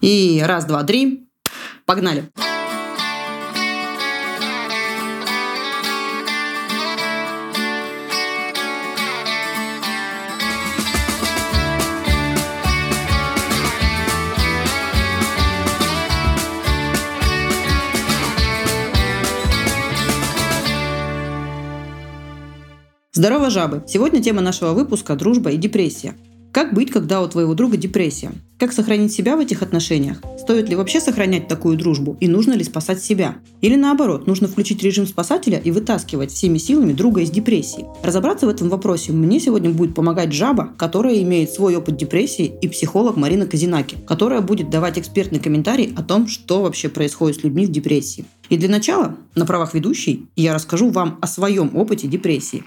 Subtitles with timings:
[0.00, 1.28] И раз, два, три.
[1.84, 2.30] Погнали.
[23.12, 23.84] Здорово, жабы!
[23.86, 26.14] Сегодня тема нашего выпуска– дружба и депрессия.
[26.52, 28.32] Как быть, когда у твоего друга депрессия?
[28.58, 30.20] Как сохранить себя в этих отношениях?
[30.36, 32.16] Стоит ли вообще сохранять такую дружбу?
[32.18, 33.36] И нужно ли спасать себя?
[33.60, 37.86] Или наоборот, нужно включить режим спасателя и вытаскивать всеми силами друга из депрессии?
[38.02, 42.66] Разобраться в этом вопросе мне сегодня будет помогать жаба, которая имеет свой опыт депрессии, и
[42.66, 47.64] психолог Марина Казинаки, которая будет давать экспертный комментарий о том, что вообще происходит с людьми
[47.64, 48.24] в депрессии.
[48.48, 52.64] И для начала, на правах ведущей, я расскажу вам о своем опыте депрессии.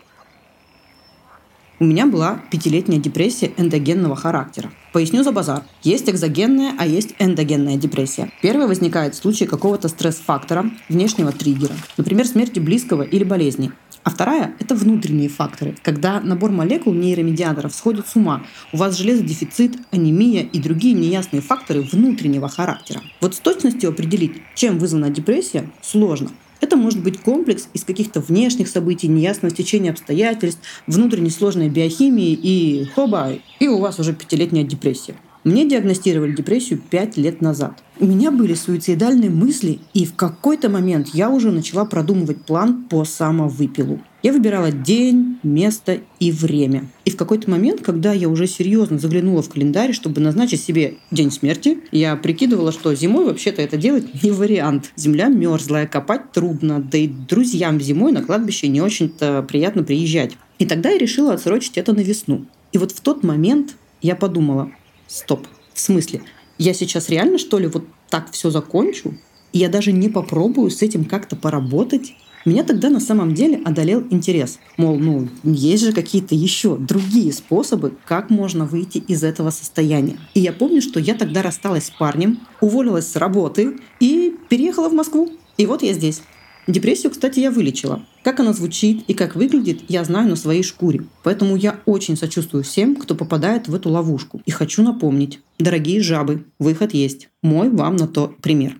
[1.83, 4.71] У меня была пятилетняя депрессия эндогенного характера.
[4.93, 5.63] Поясню за базар.
[5.81, 8.31] Есть экзогенная, а есть эндогенная депрессия.
[8.41, 13.73] Первая возникает в случае какого-то стресс-фактора, внешнего триггера, например, смерти близкого или болезни.
[14.05, 18.43] А вторая– это внутренние факторы, когда набор молекул нейромедиаторов сходит с ума.
[18.71, 23.01] У вас железодефицит, анемия и другие неясные факторы внутреннего характера.
[23.19, 26.29] Вот с точностью определить, чем вызвана депрессия, сложно.
[26.63, 32.85] Это может быть комплекс из каких-то внешних событий, неясного течения обстоятельств, внутренней сложной биохимии и
[32.95, 35.15] хоба, и у вас уже пятилетняя депрессия.
[35.43, 37.83] Мне диагностировали депрессию пять лет назад.
[37.99, 43.03] У меня были суицидальные мысли, и в какой-то момент я уже начала продумывать план по
[43.03, 43.99] самовыпилу.
[44.23, 46.89] Я выбирала день, место и время.
[47.03, 51.29] И в какой-то момент, когда я уже серьезно заглянула в календарь, чтобы назначить себе день
[51.29, 54.93] смерти, я прикидывала, что зимой вообще-то это делать не вариант.
[54.95, 60.37] Земля мерзлая, копать трудно, да и друзьям зимой на кладбище не очень-то приятно приезжать.
[60.57, 62.45] И тогда я решила отсрочить это на весну.
[62.71, 64.71] И вот в тот момент я подумала,
[65.05, 66.21] стоп, в смысле?
[66.57, 69.15] Я сейчас реально, что ли, вот так все закончу?
[69.51, 72.13] И я даже не попробую с этим как-то поработать?
[72.45, 74.59] Меня тогда на самом деле одолел интерес.
[74.77, 80.17] Мол, ну, есть же какие-то еще другие способы, как можно выйти из этого состояния.
[80.33, 84.93] И я помню, что я тогда рассталась с парнем, уволилась с работы и переехала в
[84.93, 85.29] Москву.
[85.57, 86.21] И вот я здесь.
[86.67, 88.03] Депрессию, кстати, я вылечила.
[88.23, 91.03] Как она звучит и как выглядит, я знаю на своей шкуре.
[91.21, 94.41] Поэтому я очень сочувствую всем, кто попадает в эту ловушку.
[94.45, 97.29] И хочу напомнить, дорогие жабы, выход есть.
[97.41, 98.77] Мой вам на то пример.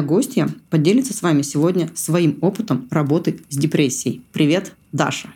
[0.00, 4.22] Моя гостья поделится с вами сегодня своим опытом работы с депрессией.
[4.32, 5.28] Привет, Даша.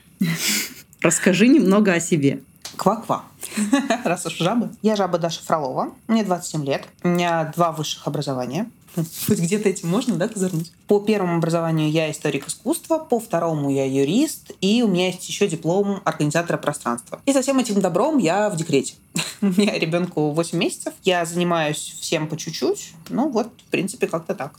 [1.03, 2.41] Расскажи немного о себе.
[2.77, 3.25] Ква-ква.
[4.05, 4.71] Раз уж жаба.
[4.81, 5.93] Я жаба Даша Фролова.
[6.09, 6.85] Мне 27 лет.
[7.03, 8.71] У меня два высших образования.
[9.27, 10.73] Хоть где-то этим можно, да, козырнуть?
[10.87, 15.49] По первому образованию я историк искусства, по второму я юрист, и у меня есть еще
[15.49, 17.21] диплом организатора пространства.
[17.27, 18.95] И со всем этим добром я в декрете.
[19.41, 22.93] У меня ребенку 8 месяцев, я занимаюсь всем по чуть-чуть.
[23.09, 24.59] Ну вот, в принципе, как-то так.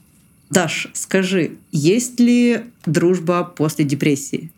[0.50, 4.52] Даш, скажи, есть ли дружба после депрессии?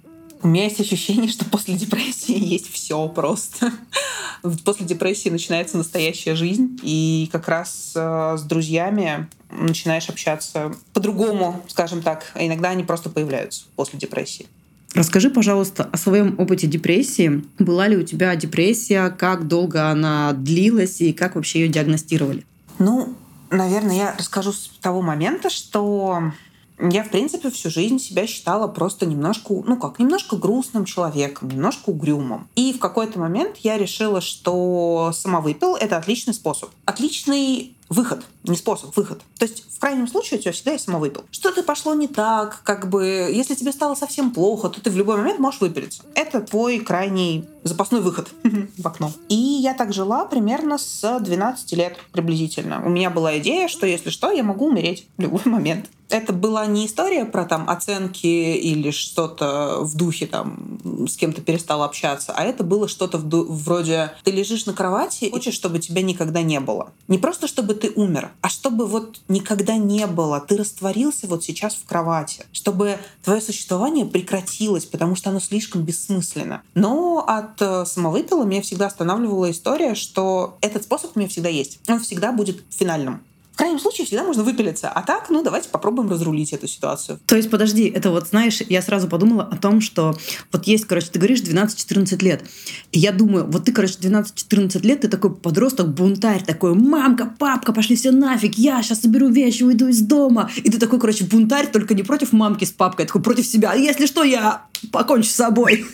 [0.44, 3.72] У меня есть ощущение, что после депрессии есть все просто.
[4.64, 12.02] После депрессии начинается настоящая жизнь, и как раз э, с друзьями начинаешь общаться по-другому, скажем
[12.02, 12.32] так.
[12.34, 14.48] А иногда они просто появляются после депрессии.
[14.94, 17.44] Расскажи, пожалуйста, о своем опыте депрессии.
[17.60, 22.46] Была ли у тебя депрессия, как долго она длилась и как вообще ее диагностировали?
[22.80, 23.16] Ну,
[23.52, 26.32] наверное, я расскажу с того момента, что
[26.80, 31.90] я, в принципе, всю жизнь себя считала просто немножко, ну как, немножко грустным человеком, немножко
[31.90, 32.48] угрюмым.
[32.56, 36.70] И в какой-то момент я решила, что самовыпил— это отличный способ.
[36.86, 39.22] Отличный выход, не способ, выход.
[39.38, 41.24] То есть в крайнем случае у тебя всегда есть самовыпил.
[41.32, 45.18] Что-то пошло не так, как бы, если тебе стало совсем плохо, то ты в любой
[45.18, 46.04] момент можешь выпилиться.
[46.16, 48.30] Это твой крайний запасной выход
[48.78, 49.12] в окно.
[49.30, 52.84] И я так жила примерно с 12 лет приблизительно.
[52.86, 56.66] У меня была идея, что если что, я могу умереть в любой момент это была
[56.66, 62.44] не история про там оценки или что-то в духе там с кем-то перестал общаться, а
[62.44, 66.92] это было что-то вроде ты лежишь на кровати, хочешь, чтобы тебя никогда не было.
[67.08, 70.40] Не просто чтобы ты умер, а чтобы вот никогда не было.
[70.42, 76.62] Ты растворился вот сейчас в кровати, чтобы твое существование прекратилось, потому что оно слишком бессмысленно.
[76.74, 81.80] Но от э, самовыпила меня всегда останавливала история, что этот способ у меня всегда есть.
[81.88, 83.22] Он всегда будет финальным.
[83.58, 84.88] В крайнем случае всегда можно выпилиться.
[84.88, 87.20] А так, ну, давайте попробуем разрулить эту ситуацию.
[87.26, 90.16] То есть, подожди, это вот, знаешь, я сразу подумала о том, что
[90.52, 92.44] вот есть, короче, ты говоришь 12-14 лет.
[92.92, 97.74] И я думаю, вот ты, короче, 12-14 лет, ты такой подросток, бунтарь, такой, мамка, папка,
[97.74, 100.52] пошли все нафиг, я сейчас соберу вещи, уйду из дома.
[100.58, 103.74] И ты такой, короче, бунтарь, только не против мамки с папкой, а такой против себя.
[103.74, 105.86] Если что, я покончи с собой.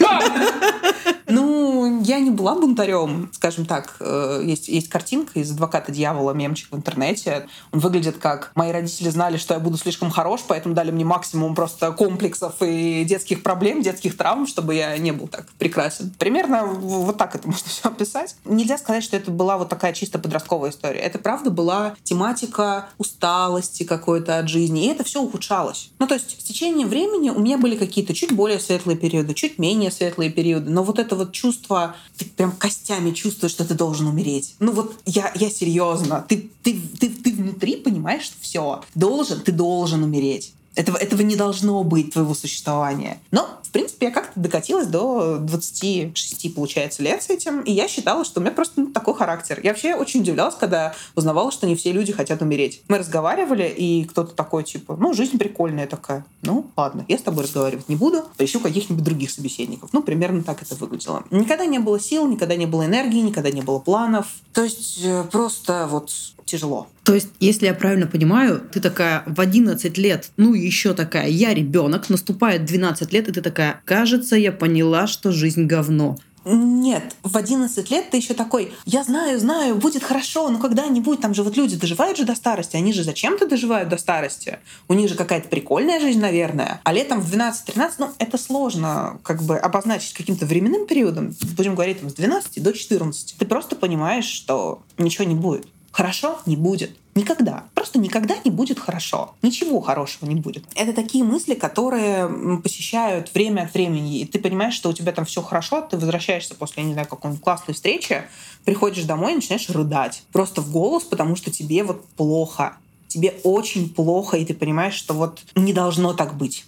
[1.28, 3.96] Ну, я не была бунтарем, скажем так.
[4.00, 7.48] Э, есть, есть картинка из «Адвоката дьявола», мемчик в интернете.
[7.72, 11.56] Он выглядит как «Мои родители знали, что я буду слишком хорош, поэтому дали мне максимум
[11.56, 16.14] просто комплексов и детских проблем, детских травм, чтобы я не был так прекрасен».
[16.20, 18.36] Примерно вот так это можно все описать.
[18.46, 21.00] Нельзя сказать, что это была вот такая чисто подростковая история.
[21.00, 25.90] Это, правда, была тематика усталости какой-то от жизни, и это все ухудшалось.
[26.00, 29.60] Ну, то есть с течением времени у меня были какие-то чуть более светлые периоды, чуть
[29.60, 34.08] менее светлые периоды, но вот это вот чувство, ты прям костями чувствуешь, что ты должен
[34.08, 34.56] умереть.
[34.60, 39.52] Ну вот я, я серьезно, ты, ты, ты, ты внутри понимаешь, что все, должен, ты
[39.52, 40.54] должен умереть.
[40.76, 43.20] Этого, этого не должно быть твоего существования.
[43.32, 48.26] Но, в принципе, я как-то докатилась до 26, получается, лет с этим, и я считала,
[48.26, 49.60] что у меня просто ну, такой характер.
[49.64, 52.82] Я вообще очень удивлялась, когда узнавала, что не все люди хотят умереть.
[52.88, 56.26] Мы разговаривали, и кто-то такой, типа, ну, жизнь прикольная такая.
[56.42, 59.92] Ну, ладно, я с тобой разговаривать не буду, поищу каких-нибудь других собеседников.
[59.94, 61.24] Ну, примерно так это выглядело.
[61.30, 64.28] Никогда не было сил, никогда не было энергии, никогда не было планов.
[64.54, 66.12] То есть э, просто вот
[66.54, 66.88] тяжело.
[67.04, 71.54] То есть, если я правильно понимаю, ты такая в 11 лет, ну еще такая, я
[71.54, 76.18] ребенок, наступает 12 лет, и ты такая, кажется, я поняла, что жизнь говно.
[76.46, 81.34] Нет, в 11 лет ты еще такой, я знаю, знаю, будет хорошо, но когда-нибудь, там
[81.34, 84.60] же вот люди доживают же до старости, они же зачем-то доживают до старости.
[84.90, 86.82] У них же какая-то прикольная жизнь, наверное.
[86.84, 92.02] А летом в 12-13, ну, это сложно как бы обозначить каким-то временным периодом, будем говорить,
[92.02, 93.36] там, с 12 до 14.
[93.40, 95.68] Ты просто понимаешь, что ничего не будет.
[95.94, 96.98] Хорошо не будет.
[97.14, 97.66] Никогда.
[97.76, 99.36] Просто никогда не будет хорошо.
[99.44, 100.66] Ничего хорошего не будет.
[100.74, 102.28] Это такие мысли, которые
[102.64, 104.20] посещают время от времени.
[104.20, 107.44] И ты понимаешь, что у тебя там все хорошо, ты возвращаешься после, не знаю, какой-нибудь
[107.44, 108.24] классной встречи,
[108.66, 110.24] приходишь домой и начинаешь рыдать.
[110.32, 112.78] Просто в голос, потому что тебе вот плохо.
[113.08, 116.66] Тебе очень плохо, и ты понимаешь, что вот не должно так быть.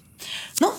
[0.59, 0.71] Ну,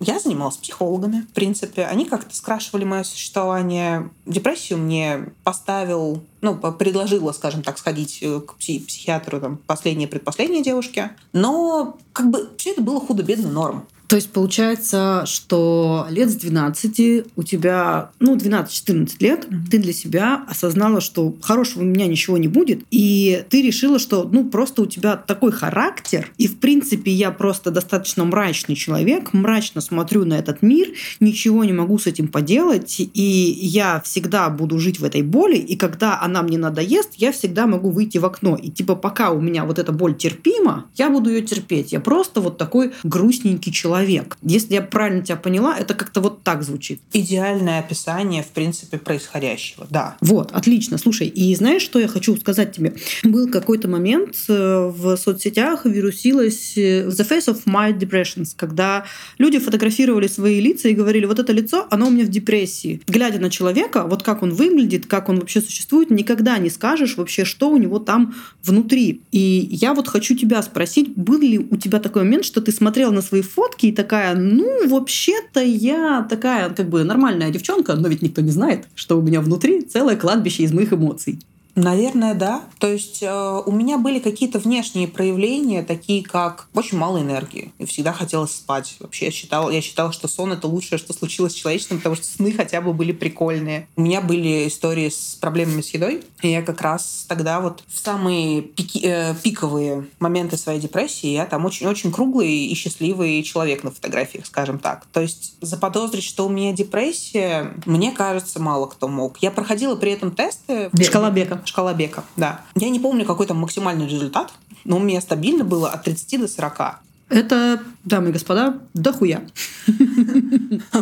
[0.00, 1.84] я занималась психологами, в принципе.
[1.84, 4.10] Они как-то скрашивали мое существование.
[4.26, 10.62] Депрессию мне поставил, ну, предложила, скажем так, сходить э, к пси- психиатру, там, последние предпоследние
[10.62, 11.10] девушки.
[11.32, 13.86] Но как бы все это было худо-бедно норм.
[14.06, 19.70] То есть получается, что лет с 12 у тебя, ну, 12-14 лет, mm-hmm.
[19.70, 24.28] ты для себя осознала, что хорошего у меня ничего не будет, и ты решила, что,
[24.30, 29.80] ну, просто у тебя такой характер, и, в принципе, я просто достаточно мрачный человек, мрачно
[29.80, 30.88] смотрю на этот мир,
[31.20, 35.76] ничего не могу с этим поделать, и я всегда буду жить в этой боли, и
[35.76, 38.56] когда она мне надоест, я всегда могу выйти в окно.
[38.56, 41.92] И типа пока у меня вот эта боль терпима, я буду ее терпеть.
[41.92, 44.36] Я просто вот такой грустненький человек человек.
[44.42, 47.00] Если я правильно тебя поняла, это как-то вот так звучит.
[47.12, 50.16] Идеальное описание, в принципе, происходящего, да.
[50.20, 50.98] Вот, отлично.
[50.98, 52.94] Слушай, и знаешь, что я хочу сказать тебе?
[53.22, 59.04] Был какой-то момент э, в соцсетях вирусилось э, The Face of My Depressions, когда
[59.38, 63.00] люди фотографировали свои лица и говорили, вот это лицо, оно у меня в депрессии.
[63.06, 67.44] Глядя на человека, вот как он выглядит, как он вообще существует, никогда не скажешь вообще,
[67.44, 69.20] что у него там внутри.
[69.32, 73.12] И я вот хочу тебя спросить, был ли у тебя такой момент, что ты смотрел
[73.12, 78.22] на свои фотки и такая, ну, вообще-то я такая как бы нормальная девчонка, но ведь
[78.22, 81.38] никто не знает, что у меня внутри целое кладбище из моих эмоций.
[81.76, 82.62] Наверное, да.
[82.78, 87.72] То есть э, у меня были какие-то внешние проявления, такие как очень мало энергии.
[87.78, 88.96] И всегда хотелось спать.
[89.00, 92.26] Вообще я считала, я считала, что сон это лучшее, что случилось с человечеством, потому что
[92.26, 93.88] сны хотя бы были прикольные.
[93.96, 96.22] У меня были истории с проблемами с едой.
[96.42, 101.46] И я как раз тогда вот в самые пики, э, пиковые моменты своей депрессии я
[101.46, 105.06] там очень-очень круглый и счастливый человек на фотографиях, скажем так.
[105.12, 109.38] То есть заподозрить, что у меня депрессия, мне кажется, мало кто мог.
[109.38, 110.90] Я проходила при этом тесты.
[111.02, 111.63] Шкала Бека.
[111.64, 112.62] Шкала Бека, да.
[112.76, 114.52] Я не помню, какой там максимальный результат,
[114.84, 117.00] но у меня стабильно было от 30 до 40.
[117.30, 119.42] Это, дамы и господа, дохуя.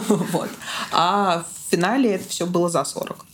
[0.09, 0.49] Вот.
[0.93, 3.27] А в финале это все было за 40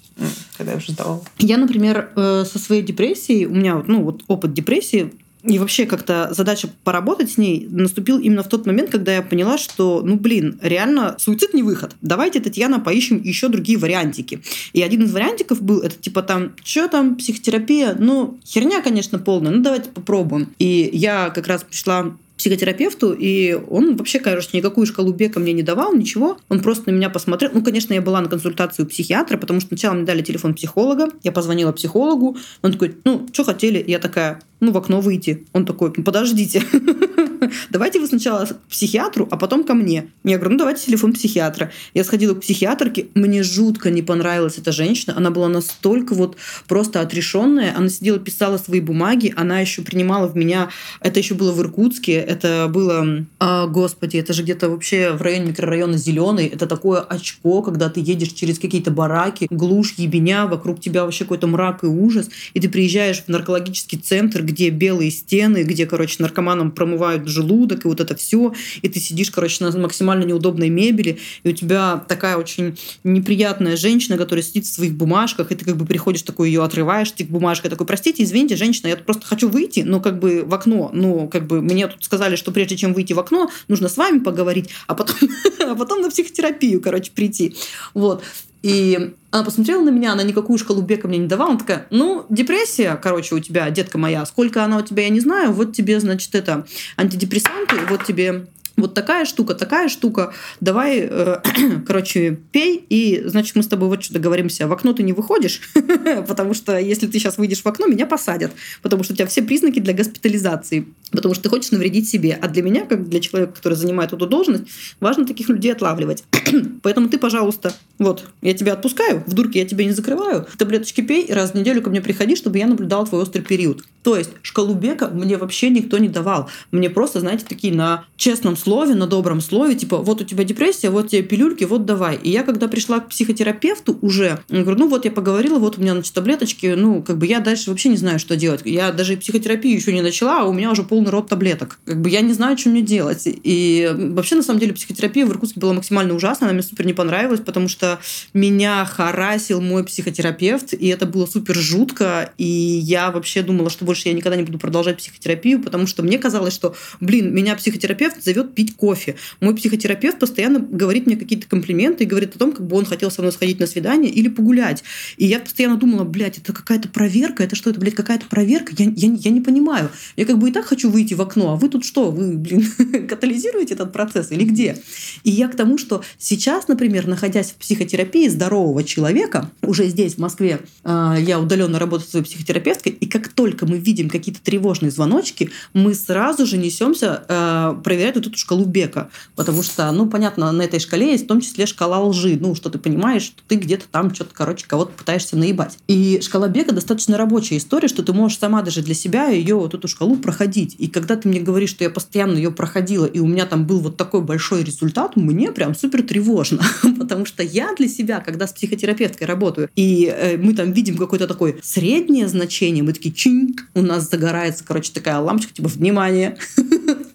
[0.56, 1.23] когда я уже сдавала.
[1.38, 6.28] Я, например, э, со своей депрессией, у меня ну, вот опыт депрессии и вообще как-то
[6.33, 10.59] задача поработать с ней наступил именно в тот момент, когда я поняла, что, ну блин,
[10.62, 11.95] реально суицид не выход.
[12.02, 14.40] Давайте, Татьяна, поищем еще другие вариантики.
[14.73, 17.97] И один из вариантиков был, это типа там, что там, психотерапия?
[17.99, 20.49] Ну, херня, конечно, полная, ну давайте попробуем.
[20.59, 25.62] И я как раз пришла психотерапевту, и он вообще, кажется, никакую шкалу Бека мне не
[25.62, 26.38] давал, ничего.
[26.49, 27.50] Он просто на меня посмотрел.
[27.52, 31.09] Ну, конечно, я была на консультацию у психиатра, потому что сначала мне дали телефон психолога,
[31.25, 33.85] я позвонила психологу, он такой, ну, что хотели?
[33.87, 35.46] Я такая, ну, в окно выйти.
[35.52, 36.62] Он такой, подождите.
[37.70, 40.08] давайте вы сначала к психиатру, а потом ко мне.
[40.24, 41.70] Я говорю, ну давайте телефон психиатра.
[41.94, 45.14] Я сходила к психиатрке, мне жутко не понравилась эта женщина.
[45.16, 46.36] Она была настолько вот
[46.66, 47.74] просто отрешенная.
[47.76, 50.68] Она сидела, писала свои бумаги, она еще принимала в меня...
[51.00, 53.24] Это еще было в Иркутске, это было...
[53.38, 56.46] А, господи, это же где-то вообще в районе микрорайона Зеленый.
[56.46, 61.46] Это такое очко, когда ты едешь через какие-то бараки, глушь, ебеня, вокруг тебя вообще какой-то
[61.46, 66.71] мрак и ужас, и ты приезжаешь в наркологический центр, где белые стены, где, короче, наркоманам
[66.71, 71.50] промывают желудок, и вот это все, и ты сидишь, короче, на максимально неудобной мебели, и
[71.50, 75.85] у тебя такая очень неприятная женщина, которая сидит в своих бумажках, и ты как бы
[75.85, 80.00] приходишь такой, ее отрываешь, ты бумажкой такой, простите, извините, женщина, я просто хочу выйти, но
[80.00, 83.21] как бы в окно, ну, как бы мне тут сказали, что прежде чем выйти в
[83.21, 85.17] окно, нужно с вами поговорить, а потом,
[85.61, 87.55] а потом на психотерапию, короче, прийти.
[87.95, 88.23] Вот.
[88.62, 91.50] И она посмотрела на меня, она никакую шкалу Бека мне не давала.
[91.50, 94.24] Она такая, ну, депрессия, короче, у тебя, детка моя.
[94.26, 95.52] Сколько она у тебя, я не знаю.
[95.52, 98.46] Вот тебе, значит, это антидепрессанты, вот тебе
[98.78, 101.38] вот такая штука, такая штука, давай, э,
[101.87, 104.68] короче, пей, и, значит, мы с тобой вот что договоримся.
[104.68, 105.61] В окно ты не выходишь,
[106.28, 109.42] потому что если ты сейчас выйдешь в окно, меня посадят, потому что у тебя все
[109.42, 112.38] признаки для госпитализации, потому что ты хочешь навредить себе.
[112.40, 114.64] А для меня, как для человека, который занимает эту должность,
[115.00, 116.25] важно таких людей отлавливать.
[116.82, 121.25] Поэтому ты, пожалуйста, вот, я тебя отпускаю, в дурке я тебя не закрываю, таблеточки пей,
[121.25, 123.85] и раз в неделю ко мне приходи, чтобы я наблюдал твой острый период.
[124.02, 126.49] То есть шкалу Бека мне вообще никто не давал.
[126.70, 130.90] Мне просто, знаете, такие на честном слове, на добром слове, типа, вот у тебя депрессия,
[130.90, 132.16] вот тебе пилюльки, вот давай.
[132.16, 135.94] И я, когда пришла к психотерапевту уже, говорю, ну вот я поговорила, вот у меня,
[135.94, 138.60] значит, таблеточки, ну, как бы я дальше вообще не знаю, что делать.
[138.66, 141.78] Я даже психотерапию еще не начала, а у меня уже полный рот таблеток.
[141.87, 143.22] Как бы я не знаю, что мне делать.
[143.25, 146.92] И вообще, на самом деле, психотерапия в Иркутске была максимально ужасная, она мне супер не
[146.92, 147.98] понравилась, потому что
[148.34, 154.08] меня харасил мой психотерапевт, и это было супер жутко, и я вообще думала, что больше
[154.08, 158.57] я никогда не буду продолжать психотерапию, потому что мне казалось, что, блин, меня психотерапевт зовет
[158.58, 159.14] пить кофе.
[159.40, 163.08] Мой психотерапевт постоянно говорит мне какие-то комплименты и говорит о том, как бы он хотел
[163.08, 164.82] со мной сходить на свидание или погулять.
[165.16, 168.72] И я постоянно думала, блядь, это какая-то проверка, это что, это, блядь, какая-то проверка?
[168.76, 169.90] Я, я, я не понимаю.
[170.16, 172.10] Я как бы и так хочу выйти в окно, а вы тут что?
[172.10, 172.66] Вы, блин,
[173.08, 174.76] катализируете этот процесс или где?
[175.22, 180.18] И я к тому, что сейчас, например, находясь в психотерапии здорового человека, уже здесь, в
[180.18, 184.90] Москве, а, я удаленно работаю с своей психотерапевткой, и как только мы видим какие-то тревожные
[184.90, 189.11] звоночки, мы сразу же несемся а, проверять вот эту шкалу Бека.
[189.37, 192.38] Потому что, ну, понятно, на этой шкале есть в том числе шкала лжи.
[192.40, 195.76] Ну, что ты понимаешь, что ты где-то там что-то, короче, кого-то пытаешься наебать.
[195.87, 199.75] И шкала Бека достаточно рабочая история, что ты можешь сама даже для себя ее, вот
[199.75, 200.76] эту шкалу, проходить.
[200.78, 203.81] И когда ты мне говоришь, что я постоянно ее проходила, и у меня там был
[203.81, 206.62] вот такой большой результат, мне прям супер тревожно.
[206.99, 211.26] Потому что я для себя, когда с психотерапевткой работаю, и э, мы там видим какое-то
[211.26, 216.38] такое среднее значение, мы такие чинк, у нас загорается, короче, такая лампочка, типа, внимание,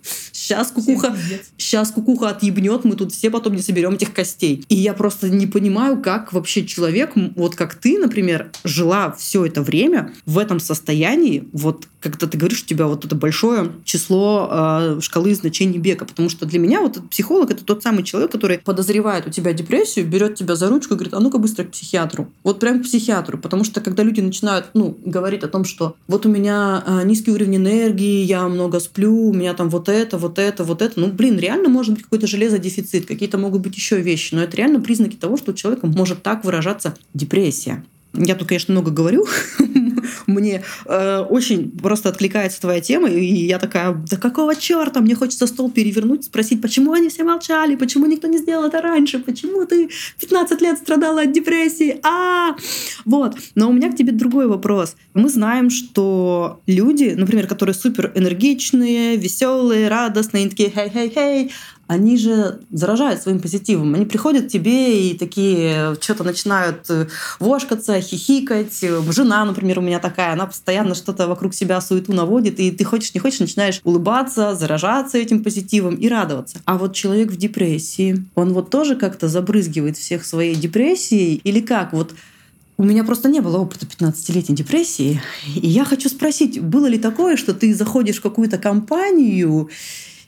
[0.54, 1.16] сейчас кукуха,
[1.58, 4.64] сейчас кукуха отъебнет, мы тут все потом не соберем этих костей.
[4.70, 9.62] И я просто не понимаю, как вообще человек, вот как ты, например, жила все это
[9.62, 15.00] время в этом состоянии, вот когда ты говоришь, у тебя вот это большое число э,
[15.02, 19.26] шкалы значений бега, потому что для меня вот психолог это тот самый человек, который подозревает
[19.26, 22.28] у тебя депрессию, берет тебя за ручку и говорит, а ну-ка быстро к психиатру.
[22.44, 26.26] Вот прям к психиатру, потому что когда люди начинают, ну, говорить о том, что вот
[26.26, 30.40] у меня э, низкий уровень энергии, я много сплю, у меня там вот это, вот
[30.40, 34.36] это, вот это, ну, блин, реально может быть какой-то железодефицит, какие-то могут быть еще вещи,
[34.36, 37.84] но это реально признаки того, что у человека может так выражаться депрессия.
[38.14, 39.26] Я тут, конечно, много говорю.
[40.28, 45.02] Мне э, очень просто откликается твоя тема, и я такая, да какого черта?
[45.02, 49.18] Мне хочется стол перевернуть, спросить, почему они все молчали, почему никто не сделал это раньше,
[49.20, 49.90] почему ты
[50.20, 52.56] 15 лет страдала от депрессии, а
[53.06, 53.36] Вот.
[53.56, 54.96] Но у меня к тебе другой вопрос.
[55.16, 61.52] Мы знаем, что люди, например, которые супер энергичные, веселые, радостные, такие, хей-хей-хей,
[61.88, 63.94] они же заражают своим позитивом.
[63.94, 67.08] Они приходят к тебе и такие что-то начинают э,
[67.40, 68.80] вошкаться, хихикать.
[69.12, 73.14] Жена, например, у меня такая, она постоянно что-то вокруг себя суету наводит, и ты хочешь,
[73.14, 76.62] не хочешь, начинаешь улыбаться, заражаться этим позитивом и радоваться.
[76.66, 81.94] А вот человек в депрессии, он вот тоже как-то забрызгивает всех своей депрессией или как?
[81.94, 82.14] Вот
[82.78, 85.22] у меня просто не было опыта 15-летней депрессии.
[85.56, 89.70] И я хочу спросить, было ли такое, что ты заходишь в какую-то компанию,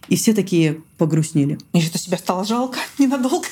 [0.08, 1.58] и все такие погрустнели.
[1.74, 3.48] И что себя стало жалко ненадолго.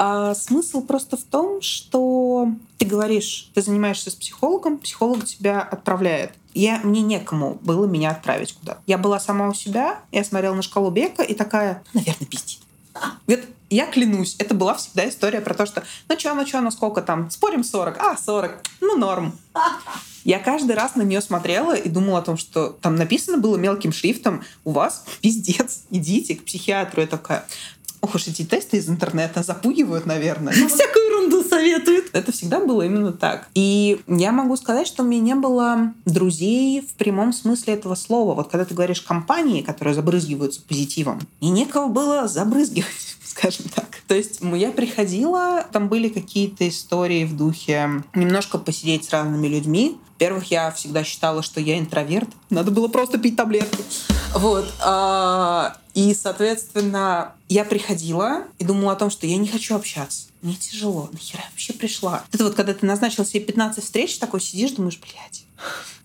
[0.00, 2.48] А смысл просто в том, что
[2.78, 6.34] ты говоришь, ты занимаешься с психологом, психолог тебя отправляет.
[6.54, 8.78] Я, мне некому было меня отправить куда.
[8.86, 12.60] Я была сама у себя, я смотрела на шкалу Бека и такая, наверное, пиздит.
[13.26, 16.70] Вот я клянусь, это была всегда история про то, что ну чё, ну чё, ну
[16.70, 17.96] сколько там, спорим 40?
[17.98, 19.38] А, 40, ну норм.
[20.24, 23.92] Я каждый раз на нее смотрела и думала о том, что там написано было мелким
[23.92, 27.00] шрифтом «У вас пиздец, идите к психиатру».
[27.00, 27.46] Я такая,
[28.00, 30.54] Ох уж эти тесты из интернета запугивают, наверное.
[30.56, 32.10] Ну, Всякую ерунду советуют.
[32.12, 33.48] Это всегда было именно так.
[33.54, 38.34] И я могу сказать, что у меня не было друзей в прямом смысле этого слова.
[38.34, 43.98] Вот когда ты говоришь компании, которые забрызгиваются позитивом, и некого было забрызгивать скажем так.
[44.06, 49.98] То есть я приходила, там были какие-то истории в духе немножко посидеть с разными людьми.
[50.14, 52.28] Во-первых, я всегда считала, что я интроверт.
[52.50, 53.84] Надо было просто пить таблетки.
[54.34, 54.66] Вот.
[54.80, 60.26] А, и, соответственно, я приходила и думала о том, что я не хочу общаться.
[60.42, 61.08] Мне тяжело.
[61.12, 62.24] Нахера я вообще пришла?
[62.32, 65.44] Это вот когда ты назначил себе 15 встреч, такой сидишь, думаешь, блядь,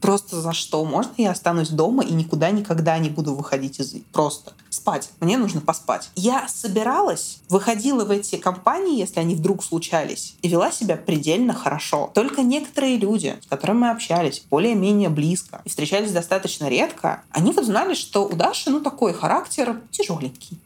[0.01, 0.83] Просто за что?
[0.83, 3.95] Можно я останусь дома и никуда никогда не буду выходить из...
[4.11, 5.09] Просто спать.
[5.21, 6.09] Мне нужно поспать.
[6.15, 12.11] Я собиралась, выходила в эти компании, если они вдруг случались, и вела себя предельно хорошо.
[12.13, 17.65] Только некоторые люди, с которыми мы общались более-менее близко и встречались достаточно редко, они вот
[17.65, 20.59] знали, что у Даши, ну, такой характер тяжеленький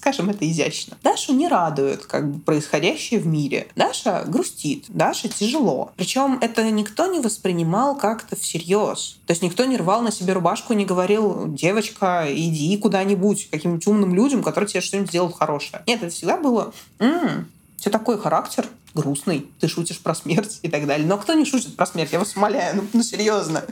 [0.00, 0.96] скажем это изящно.
[1.02, 3.68] Дашу не радует как бы происходящее в мире.
[3.76, 5.92] Даша грустит, Даша тяжело.
[5.96, 9.18] Причем это никто не воспринимал как-то всерьез.
[9.26, 14.14] То есть никто не рвал на себе рубашку, не говорил, девочка, иди куда-нибудь каким-нибудь умным
[14.14, 15.82] людям, которые тебе что-нибудь сделают хорошее.
[15.86, 20.86] Нет, это всегда было, м-м, все такой характер, грустный, ты шутишь про смерть и так
[20.86, 21.06] далее.
[21.06, 22.12] Но кто не шутит про смерть?
[22.12, 23.64] Я вас умоляю, ну, ну серьезно.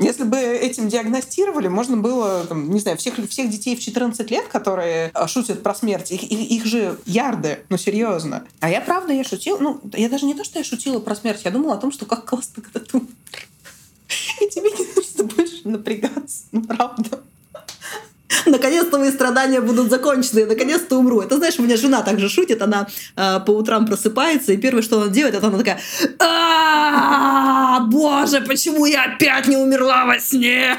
[0.00, 4.48] Если бы этим диагностировали, можно было, там, не знаю, всех, всех детей в 14 лет,
[4.48, 8.44] которые а, шутят про смерть, их, их, их же ярды, ну серьезно.
[8.60, 11.42] А я правда, я шутила, ну, я даже не то, что я шутила про смерть,
[11.44, 12.98] я думала о том, что как классно, когда ты
[14.40, 17.20] И тебе не нужно больше напрягаться, ну правда
[18.46, 21.20] наконец-то мои страдания будут закончены, наконец-то умру.
[21.20, 25.00] Это знаешь, у меня жена также шутит, она э, по утрам просыпается, и первое, что
[25.00, 25.80] она делает, это она такая,
[27.86, 30.76] боже, почему я опять не умерла во сне?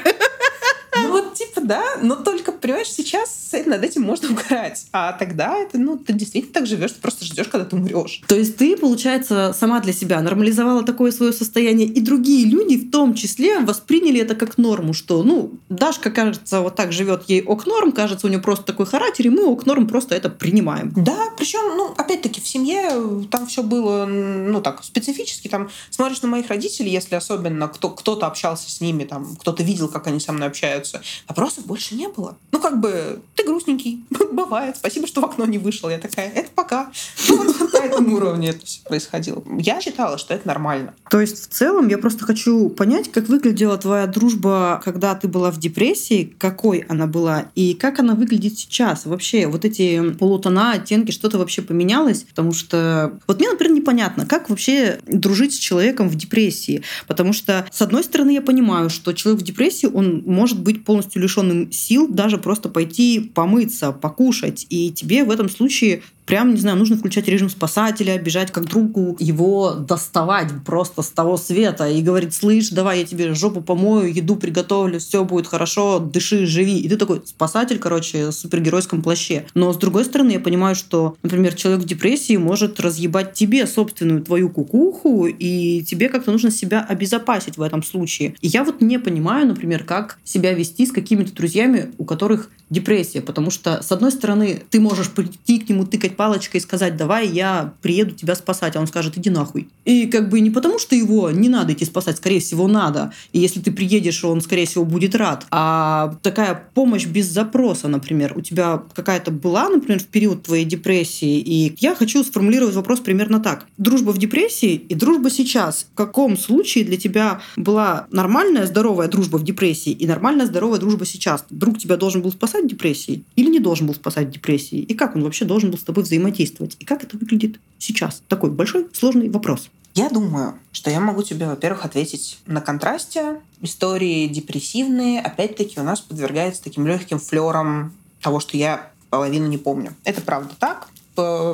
[1.04, 4.86] Ну вот типа да, но только, понимаешь, сейчас над этим можно угорать.
[4.92, 8.22] А тогда это, ну, ты действительно так живешь, ты просто ждешь, когда ты умрешь.
[8.28, 12.92] То есть ты, получается, сама для себя нормализовала такое свое состояние, и другие люди в
[12.92, 17.66] том числе восприняли это как норму, что, ну, Дашка, кажется, вот так живет, ей ок
[17.66, 20.92] норм, кажется, у нее просто такой характер, и мы ок норм просто это принимаем.
[20.96, 25.48] Да, причем, ну, опять-таки, в семье там все было, ну, так, специфически.
[25.48, 29.88] Там смотришь на моих родителей, если особенно кто, кто-то общался с ними, там, кто-то видел,
[29.88, 31.02] как они со мной общаются.
[31.28, 32.38] Вопросов больше не было.
[32.52, 34.78] Ну, как бы, ты грустненький, бывает.
[34.78, 35.90] Спасибо, что в окно не вышел.
[35.90, 36.92] Я такая, это пока.
[37.28, 37.44] Ну,
[37.86, 39.44] этом уровне это все происходило.
[39.60, 40.94] Я считала, что это нормально.
[41.10, 45.52] То есть, в целом, я просто хочу понять, как выглядела твоя дружба, когда ты была
[45.52, 49.06] в депрессии, какой она была, и как она выглядит сейчас.
[49.06, 52.24] Вообще, вот эти полутона, оттенки, что-то вообще поменялось?
[52.24, 56.84] Потому что вот мне, например, непонятно, как вообще дружить с человеком в депрессии.
[57.08, 61.22] Потому что, с одной стороны, я понимаю, что человек в депрессии, он может быть полностью
[61.22, 64.66] лишенным сил даже просто пойти помыться, покушать.
[64.70, 69.16] И тебе в этом случае прям, не знаю, нужно включать режим спасателя, бежать как другу,
[69.20, 74.36] его доставать просто с того света и говорить, слышь, давай я тебе жопу помою, еду
[74.36, 76.80] приготовлю, все будет хорошо, дыши, живи.
[76.80, 79.46] И ты такой спасатель, короче, в супергеройском плаще.
[79.54, 84.22] Но с другой стороны, я понимаю, что, например, человек в депрессии может разъебать тебе собственную
[84.22, 88.36] твою кукуху, и тебе как-то нужно себя обезопасить в этом случае.
[88.42, 93.22] И я вот не понимаю, например, как себя вести с какими-то друзьями, у которых депрессия,
[93.22, 97.28] потому что, с одной стороны, ты можешь прийти к нему, тыкать палочкой и сказать, давай
[97.28, 99.70] я приеду тебя спасать, а он скажет, иди нахуй.
[99.86, 103.14] И как бы не потому, что его не надо идти спасать, скорее всего, надо.
[103.34, 105.46] И если ты приедешь, он, скорее всего, будет рад.
[105.52, 111.40] А такая помощь без запроса, например, у тебя какая-то была, например, в период твоей депрессии,
[111.40, 113.66] и я хочу сформулировать вопрос примерно так.
[113.78, 115.88] Дружба в депрессии и дружба сейчас.
[115.92, 121.06] В каком случае для тебя была нормальная, здоровая дружба в депрессии и нормальная, здоровая дружба
[121.06, 121.46] сейчас?
[121.50, 124.80] Друг тебя должен был спасать депрессии или не должен был спасать депрессии?
[124.80, 126.78] И как он вообще должен был с тобой взаимодействовать?
[126.80, 128.22] И как это выглядит сейчас?
[128.28, 129.70] Такой большой, сложный вопрос.
[129.94, 133.42] Я думаю, что я могу тебе, во-первых, ответить на контрасте.
[133.62, 139.94] Истории депрессивные, опять-таки, у нас подвергаются таким легким флером того, что я половину не помню.
[140.06, 140.88] Это правда так